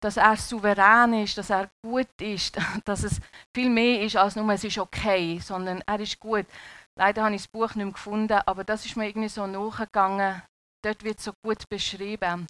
dass 0.00 0.18
er 0.18 0.36
souverän 0.36 1.14
ist, 1.14 1.38
dass 1.38 1.50
er 1.50 1.70
gut 1.82 2.20
ist, 2.20 2.58
dass 2.84 3.04
es 3.04 3.20
viel 3.54 3.70
mehr 3.70 4.02
ist 4.02 4.16
als 4.16 4.36
nur, 4.36 4.50
es 4.52 4.64
ist 4.64 4.78
okay, 4.78 5.38
sondern 5.38 5.82
er 5.86 6.00
ist 6.00 6.20
gut. 6.20 6.46
Leider 6.96 7.24
habe 7.24 7.34
ich 7.34 7.42
das 7.42 7.48
Buch 7.48 7.74
nicht 7.74 7.84
mehr 7.84 7.92
gefunden, 7.92 8.40
aber 8.46 8.64
das 8.64 8.84
ist 8.84 8.96
mir 8.96 9.08
irgendwie 9.08 9.28
so 9.28 9.46
nachgegangen. 9.46 10.42
Dort 10.84 11.02
wird 11.02 11.18
es 11.18 11.24
so 11.24 11.32
gut 11.42 11.68
beschrieben. 11.68 12.46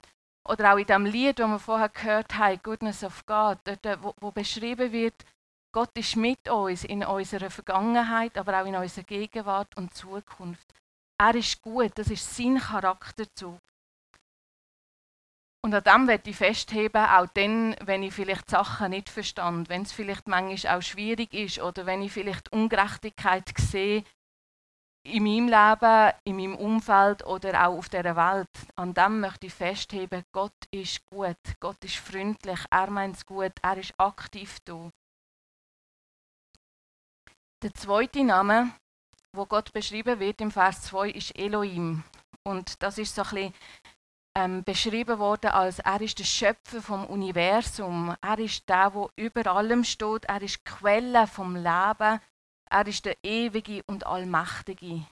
Oder 0.46 0.74
auch 0.74 0.78
in 0.78 0.86
dem 0.86 1.06
Lied, 1.06 1.38
das 1.38 1.48
wir 1.48 1.58
vorher 1.58 1.88
gehört 1.88 2.36
haben, 2.36 2.60
Goodness 2.62 3.02
of 3.04 3.24
God, 3.24 3.58
dort, 3.64 4.02
wo, 4.02 4.14
wo 4.20 4.30
beschrieben 4.30 4.92
wird, 4.92 5.14
Gott 5.72 5.96
ist 5.96 6.16
mit 6.16 6.48
uns 6.48 6.84
in 6.84 7.04
unserer 7.04 7.50
Vergangenheit, 7.50 8.36
aber 8.36 8.60
auch 8.60 8.66
in 8.66 8.76
unserer 8.76 9.04
Gegenwart 9.04 9.76
und 9.76 9.94
Zukunft. 9.94 10.74
Er 11.20 11.34
ist 11.34 11.62
gut, 11.62 11.92
das 11.96 12.10
ist 12.10 12.34
sein 12.36 12.58
Charakterzug. 12.58 13.58
Und 15.64 15.74
an 15.74 15.82
dem 15.82 16.08
werde 16.08 16.28
ich 16.28 16.36
festheben, 16.36 17.06
auch 17.06 17.26
dann, 17.28 17.74
wenn 17.80 18.02
ich 18.02 18.12
vielleicht 18.12 18.50
Sachen 18.50 18.90
nicht 18.90 19.08
verstand, 19.08 19.70
wenn 19.70 19.82
es 19.82 19.92
vielleicht 19.92 20.28
manchmal 20.28 20.76
auch 20.76 20.82
schwierig 20.82 21.32
ist 21.32 21.58
oder 21.58 21.86
wenn 21.86 22.02
ich 22.02 22.12
vielleicht 22.12 22.52
Ungerechtigkeit 22.52 23.50
sehe 23.58 24.04
in 25.06 25.22
meinem 25.22 25.48
Leben, 25.48 26.12
in 26.24 26.36
meinem 26.36 26.56
Umfeld 26.56 27.24
oder 27.24 27.66
auch 27.66 27.78
auf 27.78 27.88
der 27.88 28.16
Welt. 28.16 28.50
An 28.76 28.92
dem 28.92 29.20
möchte 29.20 29.46
ich 29.46 29.54
festheben, 29.54 30.24
Gott 30.32 30.52
ist 30.70 31.00
gut, 31.08 31.38
Gott 31.60 31.82
ist 31.84 31.96
freundlich, 31.96 32.60
er 32.70 32.90
meint 32.90 33.16
es 33.16 33.24
gut, 33.24 33.52
er 33.62 33.78
ist 33.78 33.98
aktiv 33.98 34.58
da. 34.64 34.90
Der 37.62 37.72
zweite 37.72 38.22
Name, 38.22 38.74
wo 39.34 39.46
Gott 39.46 39.72
beschrieben 39.72 40.20
wird 40.20 40.40
im 40.40 40.50
Vers 40.50 40.82
2, 40.82 41.10
ist 41.10 41.36
Elohim. 41.36 42.04
Und 42.42 42.82
das 42.82 42.98
ist 42.98 43.14
so 43.14 43.22
ein 43.22 43.28
bisschen 43.30 43.54
ähm, 44.36 44.64
beschrieben 44.64 45.18
worden 45.18 45.50
als 45.50 45.78
er 45.78 46.00
ist 46.00 46.18
der 46.18 46.24
Schöpfer 46.24 46.82
vom 46.82 47.06
Universum. 47.06 48.14
Er 48.20 48.38
ist 48.38 48.68
der, 48.68 48.92
wo 48.94 49.10
über 49.16 49.46
allem 49.46 49.84
steht. 49.84 50.24
Er 50.24 50.42
ist 50.42 50.58
die 50.58 50.64
Quelle 50.64 51.26
vom 51.26 51.54
Leben. 51.54 52.20
Er 52.70 52.86
ist 52.86 53.04
der 53.04 53.16
ewige 53.22 53.82
und 53.86 54.06
allmächtige. 54.06 55.06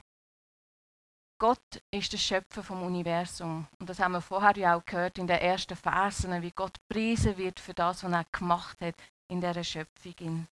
Gott 1.38 1.82
ist 1.90 2.12
der 2.12 2.18
Schöpfer 2.18 2.62
vom 2.62 2.82
Universum. 2.82 3.66
Und 3.78 3.88
das 3.88 3.98
haben 3.98 4.12
wir 4.12 4.20
vorher 4.20 4.56
ja 4.56 4.76
auch 4.76 4.84
gehört 4.84 5.18
in 5.18 5.26
den 5.26 5.38
ersten 5.38 5.76
Versen, 5.76 6.42
wie 6.42 6.52
Gott 6.52 6.76
preisen 6.88 7.36
wird 7.36 7.58
für 7.58 7.74
das, 7.74 8.04
was 8.04 8.12
er 8.12 8.24
gemacht 8.30 8.80
hat 8.80 8.94
in 9.28 9.40
dieser 9.40 9.64
Schöpfung. 9.64 10.46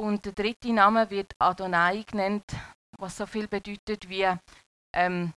Und 0.00 0.24
der 0.24 0.32
dritte 0.32 0.72
Name 0.72 1.10
wird 1.10 1.34
Adonai 1.38 2.04
genannt, 2.04 2.44
was 2.98 3.16
so 3.16 3.26
viel 3.26 3.48
bedeutet 3.48 4.08
wie 4.08 4.26
ähm, 4.94 5.32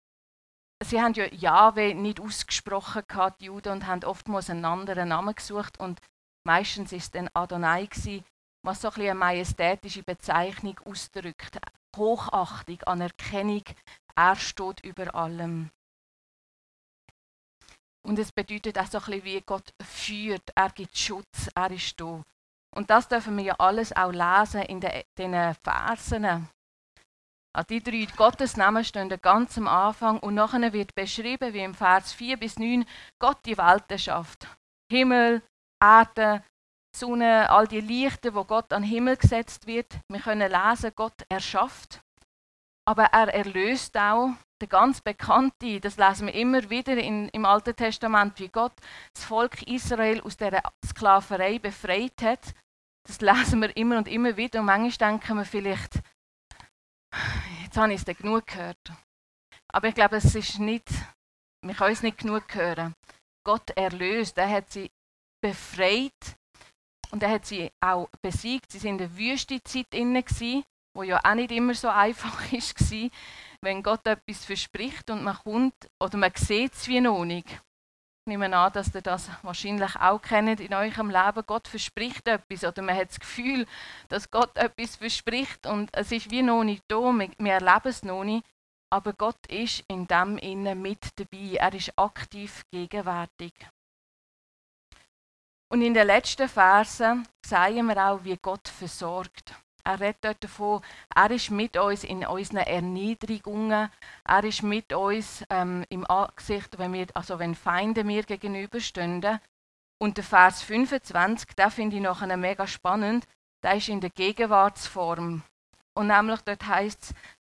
sie 0.82 1.00
haben 1.00 1.14
ja 1.14 1.26
Jahwe 1.26 1.94
nicht 1.94 2.20
ausgesprochen, 2.20 3.02
die 3.40 3.46
Juden, 3.46 3.72
und 3.72 3.86
haben 3.86 4.04
oftmals 4.04 4.50
einen 4.50 4.64
anderen 4.64 5.08
Namen 5.08 5.34
gesucht. 5.34 5.78
Und 5.78 6.00
meistens 6.44 6.92
ist 6.92 7.14
dann 7.14 7.30
Adonai, 7.34 7.86
gewesen, 7.86 8.24
was 8.62 8.82
so 8.82 8.88
ein 8.90 9.00
eine 9.00 9.14
majestätische 9.14 10.02
Bezeichnung 10.02 10.78
ausdrückt. 10.84 11.58
Hochachtung, 11.96 12.82
Anerkennung, 12.82 13.64
er 14.14 14.36
steht 14.36 14.84
über 14.84 15.14
allem. 15.14 15.70
Und 18.02 18.18
es 18.18 18.32
bedeutet 18.32 18.78
auch 18.78 18.86
so 18.86 18.98
ein 18.98 19.04
bisschen, 19.04 19.24
wie 19.24 19.40
Gott 19.40 19.74
führt, 19.82 20.50
er 20.54 20.70
gibt 20.70 20.96
Schutz, 20.96 21.50
er 21.54 21.70
ist 21.70 22.00
da. 22.00 22.22
Und 22.74 22.90
das 22.90 23.08
dürfen 23.08 23.36
wir 23.36 23.44
ja 23.44 23.54
alles 23.58 23.94
auch 23.94 24.12
lesen 24.12 24.62
in 24.62 24.80
den 24.80 25.54
Versen 25.62 26.48
an 27.52 27.64
die 27.68 27.82
drei 27.82 28.06
Gottesnamen 28.16 28.84
stehen 28.84 29.08
ganz 29.20 29.58
am 29.58 29.66
Anfang 29.66 30.20
und 30.20 30.34
nachher 30.34 30.72
wird 30.72 30.94
beschrieben, 30.94 31.52
wie 31.52 31.64
im 31.64 31.74
Vers 31.74 32.12
4 32.12 32.36
bis 32.36 32.58
9 32.58 32.84
Gott 33.18 33.38
die 33.44 33.58
Welt 33.58 33.84
erschafft. 33.88 34.46
Himmel, 34.90 35.42
Erde, 35.82 36.44
Sonne, 36.96 37.50
all 37.50 37.66
die 37.66 37.80
Lichter, 37.80 38.34
wo 38.34 38.44
Gott 38.44 38.72
an 38.72 38.82
den 38.82 38.90
Himmel 38.90 39.16
gesetzt 39.16 39.66
wird. 39.66 39.98
Wir 40.08 40.20
können 40.20 40.50
lesen, 40.50 40.92
Gott 40.94 41.24
erschafft, 41.28 42.00
aber 42.86 43.04
er 43.06 43.34
erlöst 43.34 43.96
auch. 43.96 44.30
Der 44.60 44.68
ganz 44.68 45.00
bekannte, 45.00 45.80
das 45.80 45.96
lesen 45.96 46.26
wir 46.26 46.34
immer 46.34 46.68
wieder 46.68 46.96
in, 46.96 47.30
im 47.30 47.46
Alten 47.46 47.74
Testament, 47.74 48.38
wie 48.38 48.48
Gott 48.48 48.74
das 49.14 49.24
Volk 49.24 49.62
Israel 49.62 50.20
aus 50.20 50.36
der 50.36 50.62
Sklaverei 50.84 51.58
befreit 51.58 52.20
hat. 52.22 52.54
Das 53.06 53.22
lesen 53.22 53.62
wir 53.62 53.74
immer 53.76 53.96
und 53.96 54.06
immer 54.06 54.36
wieder 54.36 54.60
und 54.60 54.66
manchmal 54.66 55.12
denken 55.12 55.38
wir 55.38 55.44
vielleicht, 55.46 56.00
jetzt 57.62 57.76
habe 57.76 57.94
ich 57.94 58.06
es 58.06 58.18
genug 58.18 58.46
gehört. 58.48 58.92
Aber 59.72 59.88
ich 59.88 59.94
glaube, 59.94 60.16
es 60.16 60.34
ist 60.34 60.58
nicht, 60.58 60.88
wir 61.64 61.74
können 61.74 61.92
es 61.92 62.02
nicht 62.02 62.18
genug 62.18 62.54
hören. 62.54 62.94
Gott 63.46 63.70
erlöst, 63.70 64.36
er 64.36 64.50
hat 64.50 64.70
sie 64.70 64.90
befreit 65.42 66.36
und 67.12 67.22
er 67.22 67.30
hat 67.30 67.46
sie 67.46 67.70
auch 67.80 68.08
besiegt. 68.20 68.72
Sie 68.72 68.78
sind 68.78 68.92
in 68.92 68.98
der 68.98 69.16
Wüstezeit 69.16 69.94
inne 69.94 70.22
wo 70.94 71.02
ja 71.02 71.20
auch 71.22 71.34
nicht 71.34 71.52
immer 71.52 71.74
so 71.74 71.88
einfach 71.88 72.40
war, 72.52 73.10
wenn 73.62 73.82
Gott 73.82 74.06
etwas 74.06 74.44
verspricht 74.44 75.10
und 75.10 75.22
man 75.22 75.36
kommt 75.36 75.90
oder 76.00 76.16
man 76.16 76.32
sieht 76.34 76.74
es 76.74 76.88
wie 76.88 77.00
noch 77.00 77.24
nicht. 77.24 77.48
Ich 78.26 78.36
nehme 78.36 78.54
an, 78.54 78.72
dass 78.72 78.94
ihr 78.94 79.02
das 79.02 79.28
wahrscheinlich 79.42 79.96
auch 79.96 80.20
kennt 80.20 80.60
in 80.60 80.74
eurem 80.74 81.10
Leben. 81.10 81.42
Gott 81.46 81.66
verspricht 81.66 82.28
etwas 82.28 82.64
oder 82.64 82.82
man 82.82 82.96
hat 82.96 83.08
das 83.08 83.20
Gefühl, 83.20 83.66
dass 84.08 84.30
Gott 84.30 84.56
etwas 84.56 84.96
verspricht 84.96 85.66
und 85.66 85.90
es 85.94 86.12
ist 86.12 86.30
wie 86.30 86.42
noch 86.42 86.62
nicht 86.62 86.84
da, 86.88 87.12
wir, 87.12 87.30
wir 87.38 87.52
erleben 87.54 87.88
es 87.88 88.02
noch 88.02 88.24
nicht. 88.24 88.46
Aber 88.92 89.12
Gott 89.12 89.46
ist 89.46 89.84
in 89.88 90.06
dem 90.06 90.36
Innen 90.38 90.82
mit 90.82 91.18
dabei. 91.18 91.56
Er 91.56 91.72
ist 91.72 91.96
aktiv 91.96 92.64
gegenwärtig. 92.70 93.54
Und 95.72 95.82
in 95.82 95.94
den 95.94 96.08
letzten 96.08 96.48
Versen 96.48 97.26
sehen 97.46 97.86
wir 97.86 98.04
auch, 98.04 98.24
wie 98.24 98.36
Gott 98.36 98.66
versorgt. 98.68 99.54
Er 99.84 100.00
redet 100.00 100.24
dort 100.24 100.44
davon, 100.44 100.82
er 101.14 101.30
ist 101.30 101.50
mit 101.50 101.76
uns 101.76 102.04
in 102.04 102.26
unseren 102.26 102.58
Erniedrigungen, 102.58 103.90
er 104.24 104.44
ist 104.44 104.62
mit 104.62 104.92
uns 104.92 105.44
ähm, 105.50 105.84
im 105.88 106.08
Angesicht, 106.10 106.78
wenn, 106.78 106.92
wir, 106.92 107.06
also 107.14 107.38
wenn 107.38 107.54
Feinde 107.54 108.04
mir 108.04 108.22
gegenüberstehen. 108.22 109.40
Und 109.98 110.16
der 110.16 110.24
Vers 110.24 110.62
25, 110.62 111.54
den 111.54 111.70
finde 111.70 111.96
ich 111.96 112.02
noch 112.02 112.24
mega 112.36 112.66
spannend, 112.66 113.26
der 113.62 113.74
ist 113.76 113.88
in 113.88 114.00
der 114.00 114.10
Gegenwartsform. 114.10 115.42
Und 115.94 116.06
nämlich 116.06 116.40
dort 116.42 116.66
heißt 116.66 117.02
es, 117.02 117.14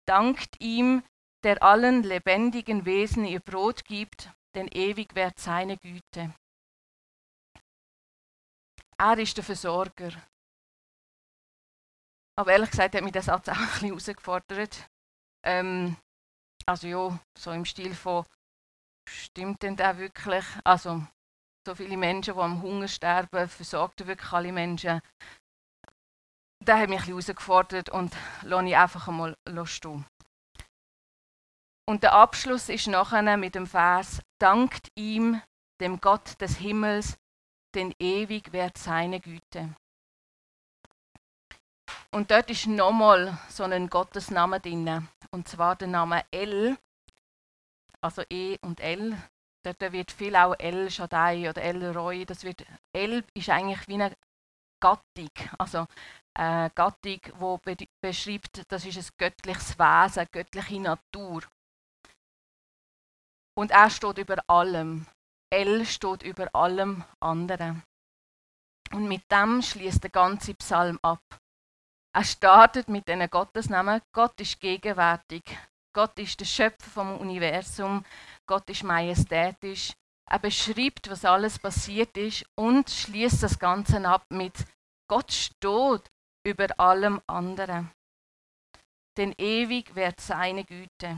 dankt 0.07 0.61
ihm, 0.61 1.03
der 1.43 1.63
allen 1.63 2.03
lebendigen 2.03 2.85
Wesen 2.85 3.25
ihr 3.25 3.41
Brot 3.41 3.85
gibt, 3.85 4.31
denn 4.55 4.69
ewig 4.69 5.15
währt 5.15 5.39
seine 5.39 5.77
Güte. 5.77 6.35
Er 8.99 9.19
ist 9.19 9.37
der 9.37 9.45
Versorger. 9.45 10.13
Aber 12.39 12.53
ehrlich 12.53 12.71
gesagt 12.71 12.95
hat 12.95 13.03
mich 13.03 13.13
das 13.13 13.29
auch 13.29 13.37
ein 13.37 13.43
bisschen 13.43 13.89
herausgefordert. 13.89 14.89
Ähm, 15.45 15.97
also 16.67 16.87
ja, 16.87 17.19
so 17.37 17.51
im 17.53 17.65
Stil 17.65 17.95
von, 17.95 18.25
stimmt 19.09 19.63
denn 19.63 19.77
der 19.77 19.99
wirklich? 19.99 20.45
Also 20.65 21.05
so 21.67 21.75
viele 21.75 21.97
Menschen, 21.97 22.35
die 22.35 22.41
am 22.41 22.63
Hunger 22.63 22.89
sterben, 22.89 23.49
versorgt 23.49 24.01
er 24.01 24.07
wirklich 24.07 24.33
alle 24.33 24.53
Menschen? 24.53 25.01
Das 26.63 26.79
hat 26.79 26.89
mich 26.89 26.99
ein 27.01 27.07
bisschen 27.07 27.15
herausgefordert 27.15 27.91
und 27.91 28.15
lasse 28.43 28.67
ich 28.67 28.77
einfach 28.77 29.09
einmal 29.09 29.37
stehen. 29.65 30.07
Und 31.89 32.03
der 32.03 32.13
Abschluss 32.13 32.69
ist 32.69 32.87
nachher 32.87 33.37
mit 33.37 33.55
dem 33.55 33.67
Vers, 33.67 34.23
dankt 34.39 34.89
ihm, 34.95 35.43
dem 35.81 36.01
Gott 36.01 36.41
des 36.41 36.59
Himmels, 36.59 37.19
denn 37.75 37.95
ewig 37.99 38.53
wird 38.53 38.79
seine 38.79 39.21
Güte. 39.21 39.75
Und 42.13 42.31
dort 42.31 42.51
ist 42.51 42.67
nochmal 42.67 43.39
so 43.49 43.63
ein 43.65 43.89
Gottesname 43.89 44.61
drin. 44.61 45.09
Und 45.31 45.49
zwar 45.49 45.77
der 45.77 45.89
Name 45.89 46.25
El, 46.31 46.77
also 48.01 48.23
E 48.29 48.59
und 48.63 48.81
L. 48.81 49.17
Dort 49.65 49.81
wird 49.93 50.11
viel 50.11 50.35
auch 50.35 50.55
El 50.59 50.91
Shaddai 50.91 51.49
oder 51.49 51.63
El 51.63 51.97
Roy. 51.97 52.25
Das 52.25 52.43
wird, 52.43 52.65
El 52.93 53.25
ist 53.35 53.51
eigentlich 53.51 53.87
wie 53.87 53.95
eine 53.95 54.17
Gattung. 54.81 55.31
Also 55.59 55.87
eine 56.35 56.71
Gattung, 56.71 57.21
die 57.79 57.89
beschreibt, 58.01 58.65
das 58.73 58.87
ist 58.87 58.97
ein 58.97 59.17
göttliches 59.19 59.79
Wesen, 59.79 60.21
eine 60.21 60.29
göttliche 60.33 60.81
Natur. 60.81 61.43
Und 63.57 63.71
er 63.71 63.91
steht 63.91 64.19
über 64.19 64.43
allem. 64.49 65.07
El 65.53 65.85
steht 65.85 66.23
über 66.23 66.49
allem 66.55 67.05
anderen. 67.21 67.83
Und 68.93 69.07
mit 69.07 69.31
dem 69.31 69.63
schließt 69.63 70.03
der 70.03 70.11
ganze 70.11 70.55
Psalm 70.55 70.99
ab. 71.03 71.40
Er 72.13 72.25
startet 72.25 72.89
mit 72.89 73.07
diesen 73.09 73.31
Gottesnamen. 73.31 74.03
Gott 74.13 74.41
ist 74.41 74.61
gegenwärtig. 74.61 75.43
Gott 75.93 76.19
ist 76.19 76.41
der 76.41 76.45
Schöpfer 76.45 76.91
vom 76.91 77.17
Universum. 77.19 78.05
Gott 78.47 78.69
ist 78.71 78.83
majestätisch. 78.83 79.93
Er 80.29 80.39
beschreibt, 80.39 81.11
was 81.11 81.25
alles 81.25 81.59
passiert 81.59 82.17
ist 82.17 82.45
und 82.57 82.89
schließt 82.91 83.43
das 83.43 83.59
Ganze 83.59 84.05
ab 84.09 84.25
mit 84.29 84.55
Gott 85.09 85.33
steht 85.33 86.09
über 86.47 86.69
allem 86.79 87.21
anderen. 87.27 87.91
Denn 89.17 89.35
ewig 89.39 89.97
wird 89.97 90.21
seine 90.21 90.65
Güte. 90.65 91.17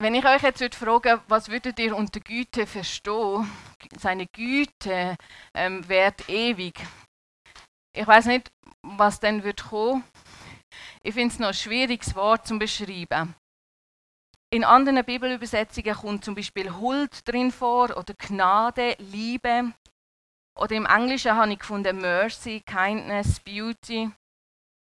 Wenn 0.00 0.14
ich 0.14 0.24
euch 0.24 0.42
jetzt 0.42 0.76
frage, 0.76 1.20
was 1.26 1.48
würdet 1.48 1.80
ihr 1.80 1.96
unter 1.96 2.20
Güte 2.20 2.68
verstehen? 2.68 3.50
Seine 3.98 4.28
Güte 4.28 5.16
ähm, 5.54 5.88
währt 5.88 6.28
ewig. 6.28 6.80
Ich 7.92 8.06
weiß 8.06 8.26
nicht, 8.26 8.52
was 8.82 9.18
dann 9.18 9.42
wird 9.42 9.70
kommen. 9.70 10.04
Ich 11.02 11.14
finde 11.14 11.34
es 11.34 11.40
noch 11.40 11.48
ein 11.48 11.54
schwieriges 11.54 12.14
Wort 12.14 12.46
zum 12.46 12.60
beschreiben. 12.60 13.34
In 14.50 14.62
anderen 14.62 15.04
Bibelübersetzungen 15.04 15.94
kommt 15.96 16.24
zum 16.24 16.36
Beispiel 16.36 16.70
Huld 16.78 17.28
drin 17.28 17.50
vor 17.50 17.96
oder 17.96 18.14
Gnade, 18.14 18.94
Liebe. 19.00 19.72
Oder 20.56 20.76
im 20.76 20.86
Englischen 20.86 21.34
habe 21.34 21.52
ich 21.52 21.58
gefunden 21.58 21.98
Mercy, 22.00 22.62
Kindness, 22.64 23.40
Beauty. 23.40 24.12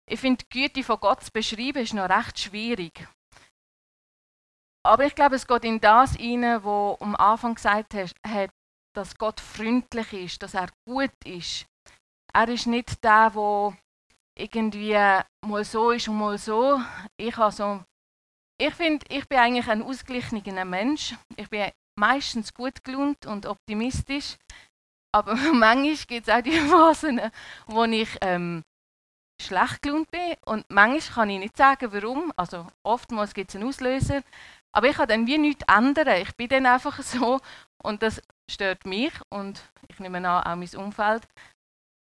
Ich 0.08 0.20
finde, 0.20 0.44
die 0.44 0.68
Güte 0.68 0.84
von 0.84 1.00
Gott 1.00 1.24
zu 1.24 1.32
beschreiben 1.32 1.82
ist 1.82 1.94
noch 1.94 2.08
recht 2.08 2.38
schwierig. 2.38 3.08
Aber 4.82 5.04
ich 5.04 5.14
glaube, 5.14 5.36
es 5.36 5.46
geht 5.46 5.64
in 5.64 5.80
das 5.80 6.14
hinein, 6.16 6.64
wo 6.64 6.96
am 7.00 7.14
Anfang 7.16 7.54
gesagt 7.54 7.94
hat, 7.94 8.50
dass 8.94 9.16
Gott 9.16 9.40
freundlich 9.40 10.12
ist, 10.12 10.42
dass 10.42 10.54
er 10.54 10.68
gut 10.86 11.12
ist. 11.24 11.66
Er 12.32 12.48
ist 12.48 12.66
nicht 12.66 13.02
der, 13.04 13.30
der 13.30 13.76
irgendwie 14.38 14.96
mal 15.46 15.64
so 15.64 15.90
ist 15.90 16.08
und 16.08 16.18
mal 16.18 16.38
so. 16.38 16.80
Ich, 17.16 17.36
also, 17.36 17.82
ich 18.58 18.74
finde, 18.74 19.04
ich 19.10 19.28
bin 19.28 19.38
eigentlich 19.38 19.68
ein 19.68 19.82
ausgeglichener 19.82 20.64
Mensch. 20.64 21.14
Ich 21.36 21.48
bin 21.50 21.70
meistens 21.98 22.54
gut 22.54 22.82
gelaunt 22.84 23.26
und 23.26 23.46
optimistisch. 23.46 24.36
Aber 25.12 25.34
manchmal 25.52 25.96
gibt 26.06 26.28
es 26.28 26.34
auch 26.34 26.42
die 26.42 26.52
Phasen, 26.70 27.20
wo 27.66 27.84
ich 27.84 28.16
ähm, 28.22 28.62
schlecht 29.40 29.82
gelaunt 29.82 30.10
bin. 30.10 30.36
Und 30.46 30.64
manchmal 30.68 31.14
kann 31.14 31.30
ich 31.30 31.38
nicht 31.38 31.56
sagen, 31.56 31.92
warum. 31.92 32.32
Also 32.36 32.66
oftmals 32.82 33.34
gibt 33.34 33.50
es 33.50 33.56
einen 33.56 33.68
Auslöser. 33.68 34.22
Aber 34.72 34.88
ich 34.88 34.96
kann 34.96 35.08
dann 35.08 35.26
wie 35.26 35.38
nichts 35.38 35.64
ändern. 35.68 36.22
Ich 36.22 36.34
bin 36.36 36.48
dann 36.48 36.66
einfach 36.66 37.02
so 37.02 37.40
und 37.82 38.02
das 38.02 38.22
stört 38.50 38.86
mich 38.86 39.12
und 39.28 39.62
ich 39.88 39.98
nehme 39.98 40.18
an, 40.18 40.26
auch 40.26 40.56
mein 40.56 40.84
Umfeld. 40.84 41.26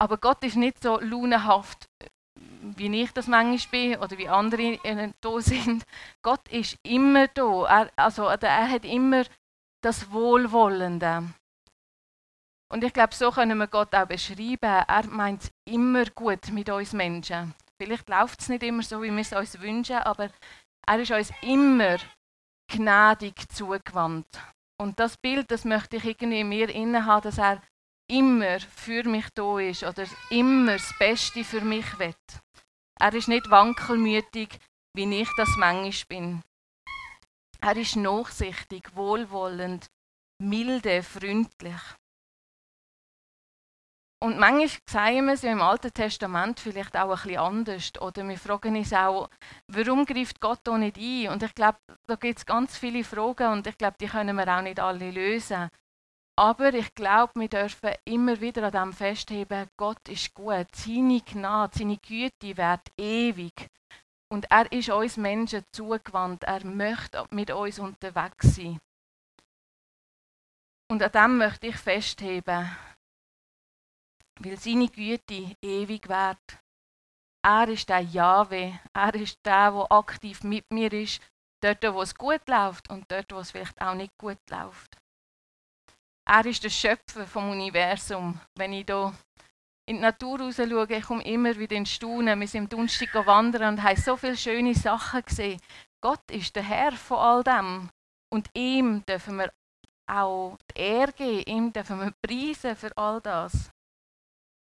Aber 0.01 0.17
Gott 0.17 0.43
ist 0.43 0.55
nicht 0.55 0.81
so 0.81 0.99
launenhaft, 0.99 1.89
wie 2.61 3.01
ich 3.01 3.11
das 3.11 3.27
manchmal 3.27 3.57
bin 3.71 3.97
oder 3.97 4.17
wie 4.17 4.29
andere 4.29 4.79
da 5.21 5.39
sind. 5.41 5.83
Gott 6.21 6.47
ist 6.49 6.77
immer 6.83 7.27
da. 7.27 7.65
Er, 7.65 7.91
also, 7.95 8.25
er 8.25 8.69
hat 8.69 8.85
immer 8.85 9.23
das 9.81 10.11
Wohlwollende. 10.11 11.23
Und 12.71 12.83
ich 12.83 12.93
glaube, 12.93 13.15
so 13.15 13.31
können 13.31 13.57
wir 13.57 13.67
Gott 13.67 13.95
auch 13.95 14.05
beschreiben. 14.05 14.57
Er 14.61 15.05
meint 15.07 15.43
es 15.43 15.51
immer 15.65 16.05
gut 16.05 16.51
mit 16.51 16.69
uns 16.69 16.93
Menschen. 16.93 17.55
Vielleicht 17.77 18.09
läuft 18.09 18.41
es 18.41 18.49
nicht 18.49 18.63
immer 18.63 18.83
so, 18.83 19.01
wie 19.01 19.11
wir 19.11 19.21
es 19.21 19.33
uns 19.33 19.59
wünschen, 19.59 19.97
aber 19.97 20.29
er 20.85 20.99
ist 20.99 21.11
uns 21.11 21.31
immer 21.41 21.97
gnädig 22.69 23.49
zugewandt. 23.51 24.39
Und 24.79 24.99
das 24.99 25.17
Bild, 25.17 25.51
das 25.51 25.65
möchte 25.65 25.97
ich 25.97 26.05
irgendwie 26.05 26.39
in 26.39 26.49
mir 26.49 26.69
inne 26.69 27.05
haben, 27.05 27.23
dass 27.23 27.37
er 27.37 27.61
immer 28.09 28.59
für 28.59 29.03
mich 29.03 29.27
da 29.35 29.59
ist 29.59 29.83
oder 29.83 30.05
immer 30.29 30.73
das 30.73 30.93
Beste 30.97 31.43
für 31.43 31.61
mich 31.61 31.99
will. 31.99 32.15
Er 32.99 33.13
ist 33.13 33.27
nicht 33.27 33.49
wankelmütig, 33.49 34.59
wie 34.95 35.21
ich 35.21 35.29
das 35.37 35.49
manchmal 35.57 36.05
bin. 36.07 36.43
Er 37.61 37.75
ist 37.75 37.95
nachsichtig, 37.97 38.95
wohlwollend, 38.95 39.87
milde, 40.41 41.03
freundlich. 41.03 41.81
Und 44.21 44.37
manchmal 44.37 44.67
sehen 44.85 45.25
wir 45.27 45.33
es 45.33 45.43
ja 45.43 45.51
im 45.53 45.61
Alten 45.61 45.93
Testament 45.93 46.59
vielleicht 46.59 46.97
auch 46.97 47.09
ein 47.09 47.15
bisschen 47.15 47.37
anders. 47.37 47.91
Oder 48.01 48.27
wir 48.27 48.37
fragen 48.37 48.75
uns 48.75 48.91
auch, 48.91 49.29
warum 49.67 50.05
greift 50.05 50.41
Gott 50.41 50.59
da 50.65 50.77
nicht 50.77 50.97
ein? 50.97 51.29
Und 51.29 51.41
ich 51.41 51.55
glaube, 51.55 51.77
da 52.05 52.15
gibt 52.15 52.39
es 52.39 52.45
ganz 52.45 52.77
viele 52.77 53.05
Fragen 53.05 53.53
und 53.53 53.67
ich 53.67 53.77
glaube, 53.77 53.95
die 53.99 54.07
können 54.07 54.35
wir 54.35 54.47
auch 54.57 54.61
nicht 54.61 54.79
alle 54.79 55.11
lösen. 55.11 55.69
Aber 56.37 56.73
ich 56.73 56.93
glaube, 56.95 57.33
wir 57.35 57.47
dürfen 57.47 57.91
immer 58.05 58.39
wieder 58.39 58.63
an 58.63 58.71
dem 58.71 58.93
festheben, 58.93 59.69
Gott 59.77 60.07
ist 60.09 60.33
gut, 60.33 60.67
seine 60.73 61.21
Gnade, 61.21 61.77
seine 61.77 61.97
Güte 61.97 62.55
wird 62.57 62.91
ewig. 62.97 63.67
Und 64.31 64.49
er 64.51 64.71
ist 64.71 64.89
uns 64.89 65.17
Menschen 65.17 65.63
zugewandt, 65.73 66.43
er 66.43 66.65
möchte 66.65 67.25
mit 67.31 67.51
uns 67.51 67.79
unterwegs 67.79 68.55
sein. 68.55 68.79
Und 70.91 71.03
an 71.03 71.11
dem 71.11 71.37
möchte 71.37 71.67
ich 71.67 71.75
festheben, 71.77 72.69
weil 74.39 74.57
seine 74.57 74.87
Güte 74.87 75.55
ewig 75.61 76.07
währt. 76.09 76.59
er 77.41 77.67
ist 77.69 77.87
der 77.89 77.99
Jahwe. 78.01 78.79
Er 78.93 79.15
ist 79.15 79.39
der, 79.45 79.71
der 79.71 79.91
aktiv 79.91 80.43
mit 80.43 80.65
mir 80.71 80.91
ist, 80.91 81.21
dort, 81.61 81.83
wo 81.93 82.01
es 82.01 82.15
gut 82.15 82.47
läuft 82.47 82.89
und 82.89 83.09
dort, 83.09 83.31
wo 83.31 83.39
es 83.39 83.51
vielleicht 83.51 83.79
auch 83.81 83.93
nicht 83.95 84.17
gut 84.17 84.39
läuft. 84.49 84.97
Er 86.27 86.45
ist 86.45 86.63
der 86.63 86.69
Schöpfer 86.69 87.25
vom 87.25 87.49
Universum. 87.51 88.39
Wenn 88.55 88.73
ich 88.73 88.85
hier 88.85 89.13
in 89.87 89.95
die 89.95 90.01
Natur 90.01 90.39
raus 90.39 90.57
schaue, 90.57 90.87
ich 90.87 91.03
komme 91.03 91.23
immer 91.23 91.57
wieder 91.57 91.75
in 91.75 91.85
Staunen. 91.85 92.39
Wir 92.39 92.47
sind 92.47 92.63
am 92.63 92.69
Donnerstag 92.69 93.25
wandern 93.25 93.73
und 93.73 93.83
haben 93.83 93.97
so 93.97 94.15
viele 94.15 94.37
schöne 94.37 94.75
Sachen 94.75 95.23
gesehen. 95.23 95.59
Gott 96.01 96.29
ist 96.29 96.55
der 96.55 96.63
Herr 96.63 96.91
von 96.91 97.17
all 97.17 97.43
dem. 97.43 97.89
Und 98.31 98.49
ihm 98.53 99.03
dürfen 99.05 99.37
wir 99.37 99.51
auch 100.07 100.57
die 100.71 100.81
Ehre 100.81 101.13
geben, 101.13 101.43
ihm 101.47 101.73
dürfen 101.73 101.99
wir 101.99 102.13
preisen 102.21 102.75
für 102.75 102.95
all 102.95 103.21
das. 103.21 103.71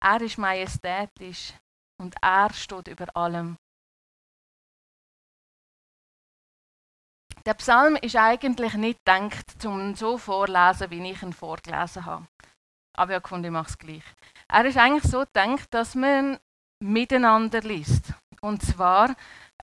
Er 0.00 0.20
ist 0.20 0.38
majestätisch 0.38 1.54
und 2.00 2.14
er 2.22 2.52
steht 2.52 2.88
über 2.88 3.06
allem. 3.16 3.56
Der 7.44 7.54
Psalm 7.54 7.96
ist 7.96 8.14
eigentlich 8.16 8.74
nicht 8.74 9.04
gedacht, 9.04 9.60
zum 9.60 9.94
so 9.94 10.18
vorlesen, 10.18 10.90
wie 10.90 11.10
ich 11.10 11.22
ihn 11.22 11.32
vorgelesen 11.32 12.04
habe. 12.04 12.28
Aber 12.96 13.16
ich 13.16 13.30
habe 13.30 13.46
ich 13.46 13.50
mache 13.50 13.70
es 13.70 13.78
gleich. 13.78 14.04
Er 14.48 14.64
ist 14.64 14.76
eigentlich 14.76 15.10
so 15.10 15.20
gedacht, 15.20 15.72
dass 15.72 15.94
man 15.94 16.38
miteinander 16.80 17.60
liest. 17.60 18.12
Und 18.40 18.62
zwar, 18.62 19.14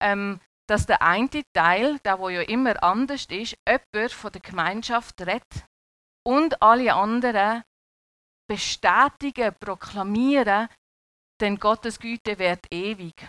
ähm, 0.02 0.40
dass 0.68 0.86
der 0.86 1.02
eine 1.02 1.30
Teil, 1.54 2.00
der 2.00 2.20
wo 2.20 2.30
ja 2.30 2.42
immer 2.42 2.82
anders 2.82 3.28
ist, 3.30 3.58
jemand 3.68 4.12
von 4.12 4.32
der 4.32 4.42
Gemeinschaft 4.42 5.22
redet 5.22 5.66
und 6.26 6.62
alle 6.62 6.94
anderen 6.94 7.64
bestätigen, 8.48 9.54
proklamieren, 9.60 10.70
denn 11.42 11.58
Gottes 11.58 12.00
Güte 12.00 12.38
wird 12.40 12.66
ewig. 12.72 13.28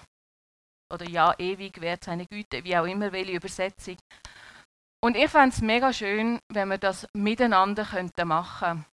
Oder 0.93 1.09
ja, 1.09 1.35
ewig 1.39 1.81
wird 1.81 2.05
seine 2.05 2.27
Güte, 2.27 2.63
wie 2.63 2.77
auch 2.77 2.85
immer, 2.85 3.11
welche 3.13 3.33
Übersetzung. 3.33 3.97
Und 5.03 5.17
ich 5.17 5.31
fände 5.31 5.55
es 5.55 5.61
mega 5.61 5.93
schön, 5.93 6.39
wenn 6.53 6.69
wir 6.69 6.79
das 6.79 7.07
miteinander 7.15 7.85
könnten 7.85 8.29
machen 8.29 8.85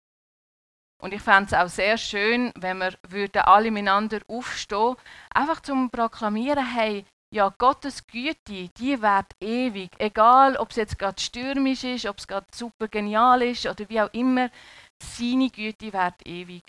Und 1.02 1.14
ich 1.14 1.22
fände 1.22 1.46
es 1.46 1.54
auch 1.54 1.70
sehr 1.70 1.98
schön, 1.98 2.52
wenn 2.56 2.78
wir 2.78 2.94
würden 3.08 3.42
alle 3.44 3.72
miteinander 3.72 4.22
aufstehen, 4.28 4.96
einfach 5.34 5.62
zum 5.62 5.90
proklamieren, 5.90 6.66
hey, 6.76 7.06
ja, 7.34 7.52
Gottes 7.58 8.06
Güte, 8.06 8.70
die 8.78 9.02
wird 9.02 9.26
ewig. 9.42 9.90
Egal, 9.98 10.56
ob 10.58 10.70
es 10.70 10.76
jetzt 10.76 11.00
gerade 11.00 11.20
stürmisch 11.20 11.84
ist, 11.84 12.06
ob 12.06 12.20
es 12.20 12.28
gerade 12.28 12.46
super 12.54 12.88
genial 12.88 13.42
ist 13.42 13.66
oder 13.66 13.90
wie 13.90 14.02
auch 14.02 14.14
immer, 14.14 14.50
seine 15.04 15.50
Güte 15.50 15.94
wird 15.94 16.26
ewig. 16.26 16.64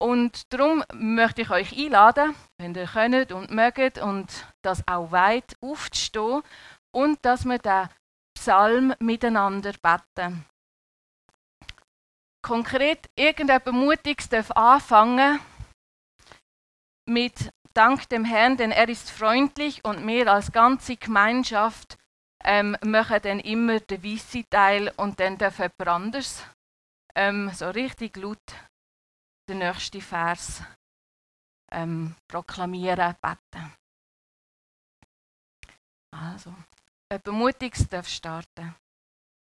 Und 0.00 0.52
darum 0.52 0.82
möchte 0.94 1.42
ich 1.42 1.50
euch 1.50 1.78
einladen, 1.78 2.34
wenn 2.58 2.74
ihr 2.74 2.86
könnt 2.86 3.30
und 3.30 3.50
mögt 3.50 3.98
und 3.98 4.46
das 4.62 4.82
auch 4.88 5.12
weit 5.12 5.54
aufzustehen 5.60 6.42
und 6.92 7.24
dass 7.24 7.44
wir 7.44 7.58
den 7.58 7.88
Psalm 8.36 8.94
miteinander 8.98 9.72
beten. 9.80 10.44
Konkret 12.44 13.08
irgendetwas 13.14 13.72
Mutiges 13.72 14.28
darf 14.28 14.50
anfangen 14.50 15.38
mit 17.06 17.52
Dank 17.74 18.08
dem 18.08 18.24
Herrn, 18.24 18.56
denn 18.56 18.72
er 18.72 18.88
ist 18.88 19.10
freundlich 19.10 19.84
und 19.84 20.06
wir 20.06 20.30
als 20.30 20.52
ganze 20.52 20.96
Gemeinschaft 20.96 21.96
ähm, 22.44 22.76
machen 22.84 23.20
dann 23.22 23.38
immer 23.38 23.80
den 23.80 24.02
weißen 24.02 24.44
Teil 24.50 24.92
und 24.96 25.20
dann 25.20 25.38
darf 25.38 25.58
jemand 25.58 25.88
anders 25.88 26.44
ähm, 27.16 27.50
so 27.50 27.70
richtig 27.70 28.16
laut 28.16 28.38
den 29.48 29.58
nächsten 29.58 30.00
Vers 30.00 30.62
ähm, 31.70 32.14
proklamieren, 32.28 33.14
beten. 33.20 33.74
Also, 36.14 36.54
jemand 37.10 37.26
Mutiges 37.26 37.88
darf 37.88 38.08
starten. 38.08 38.74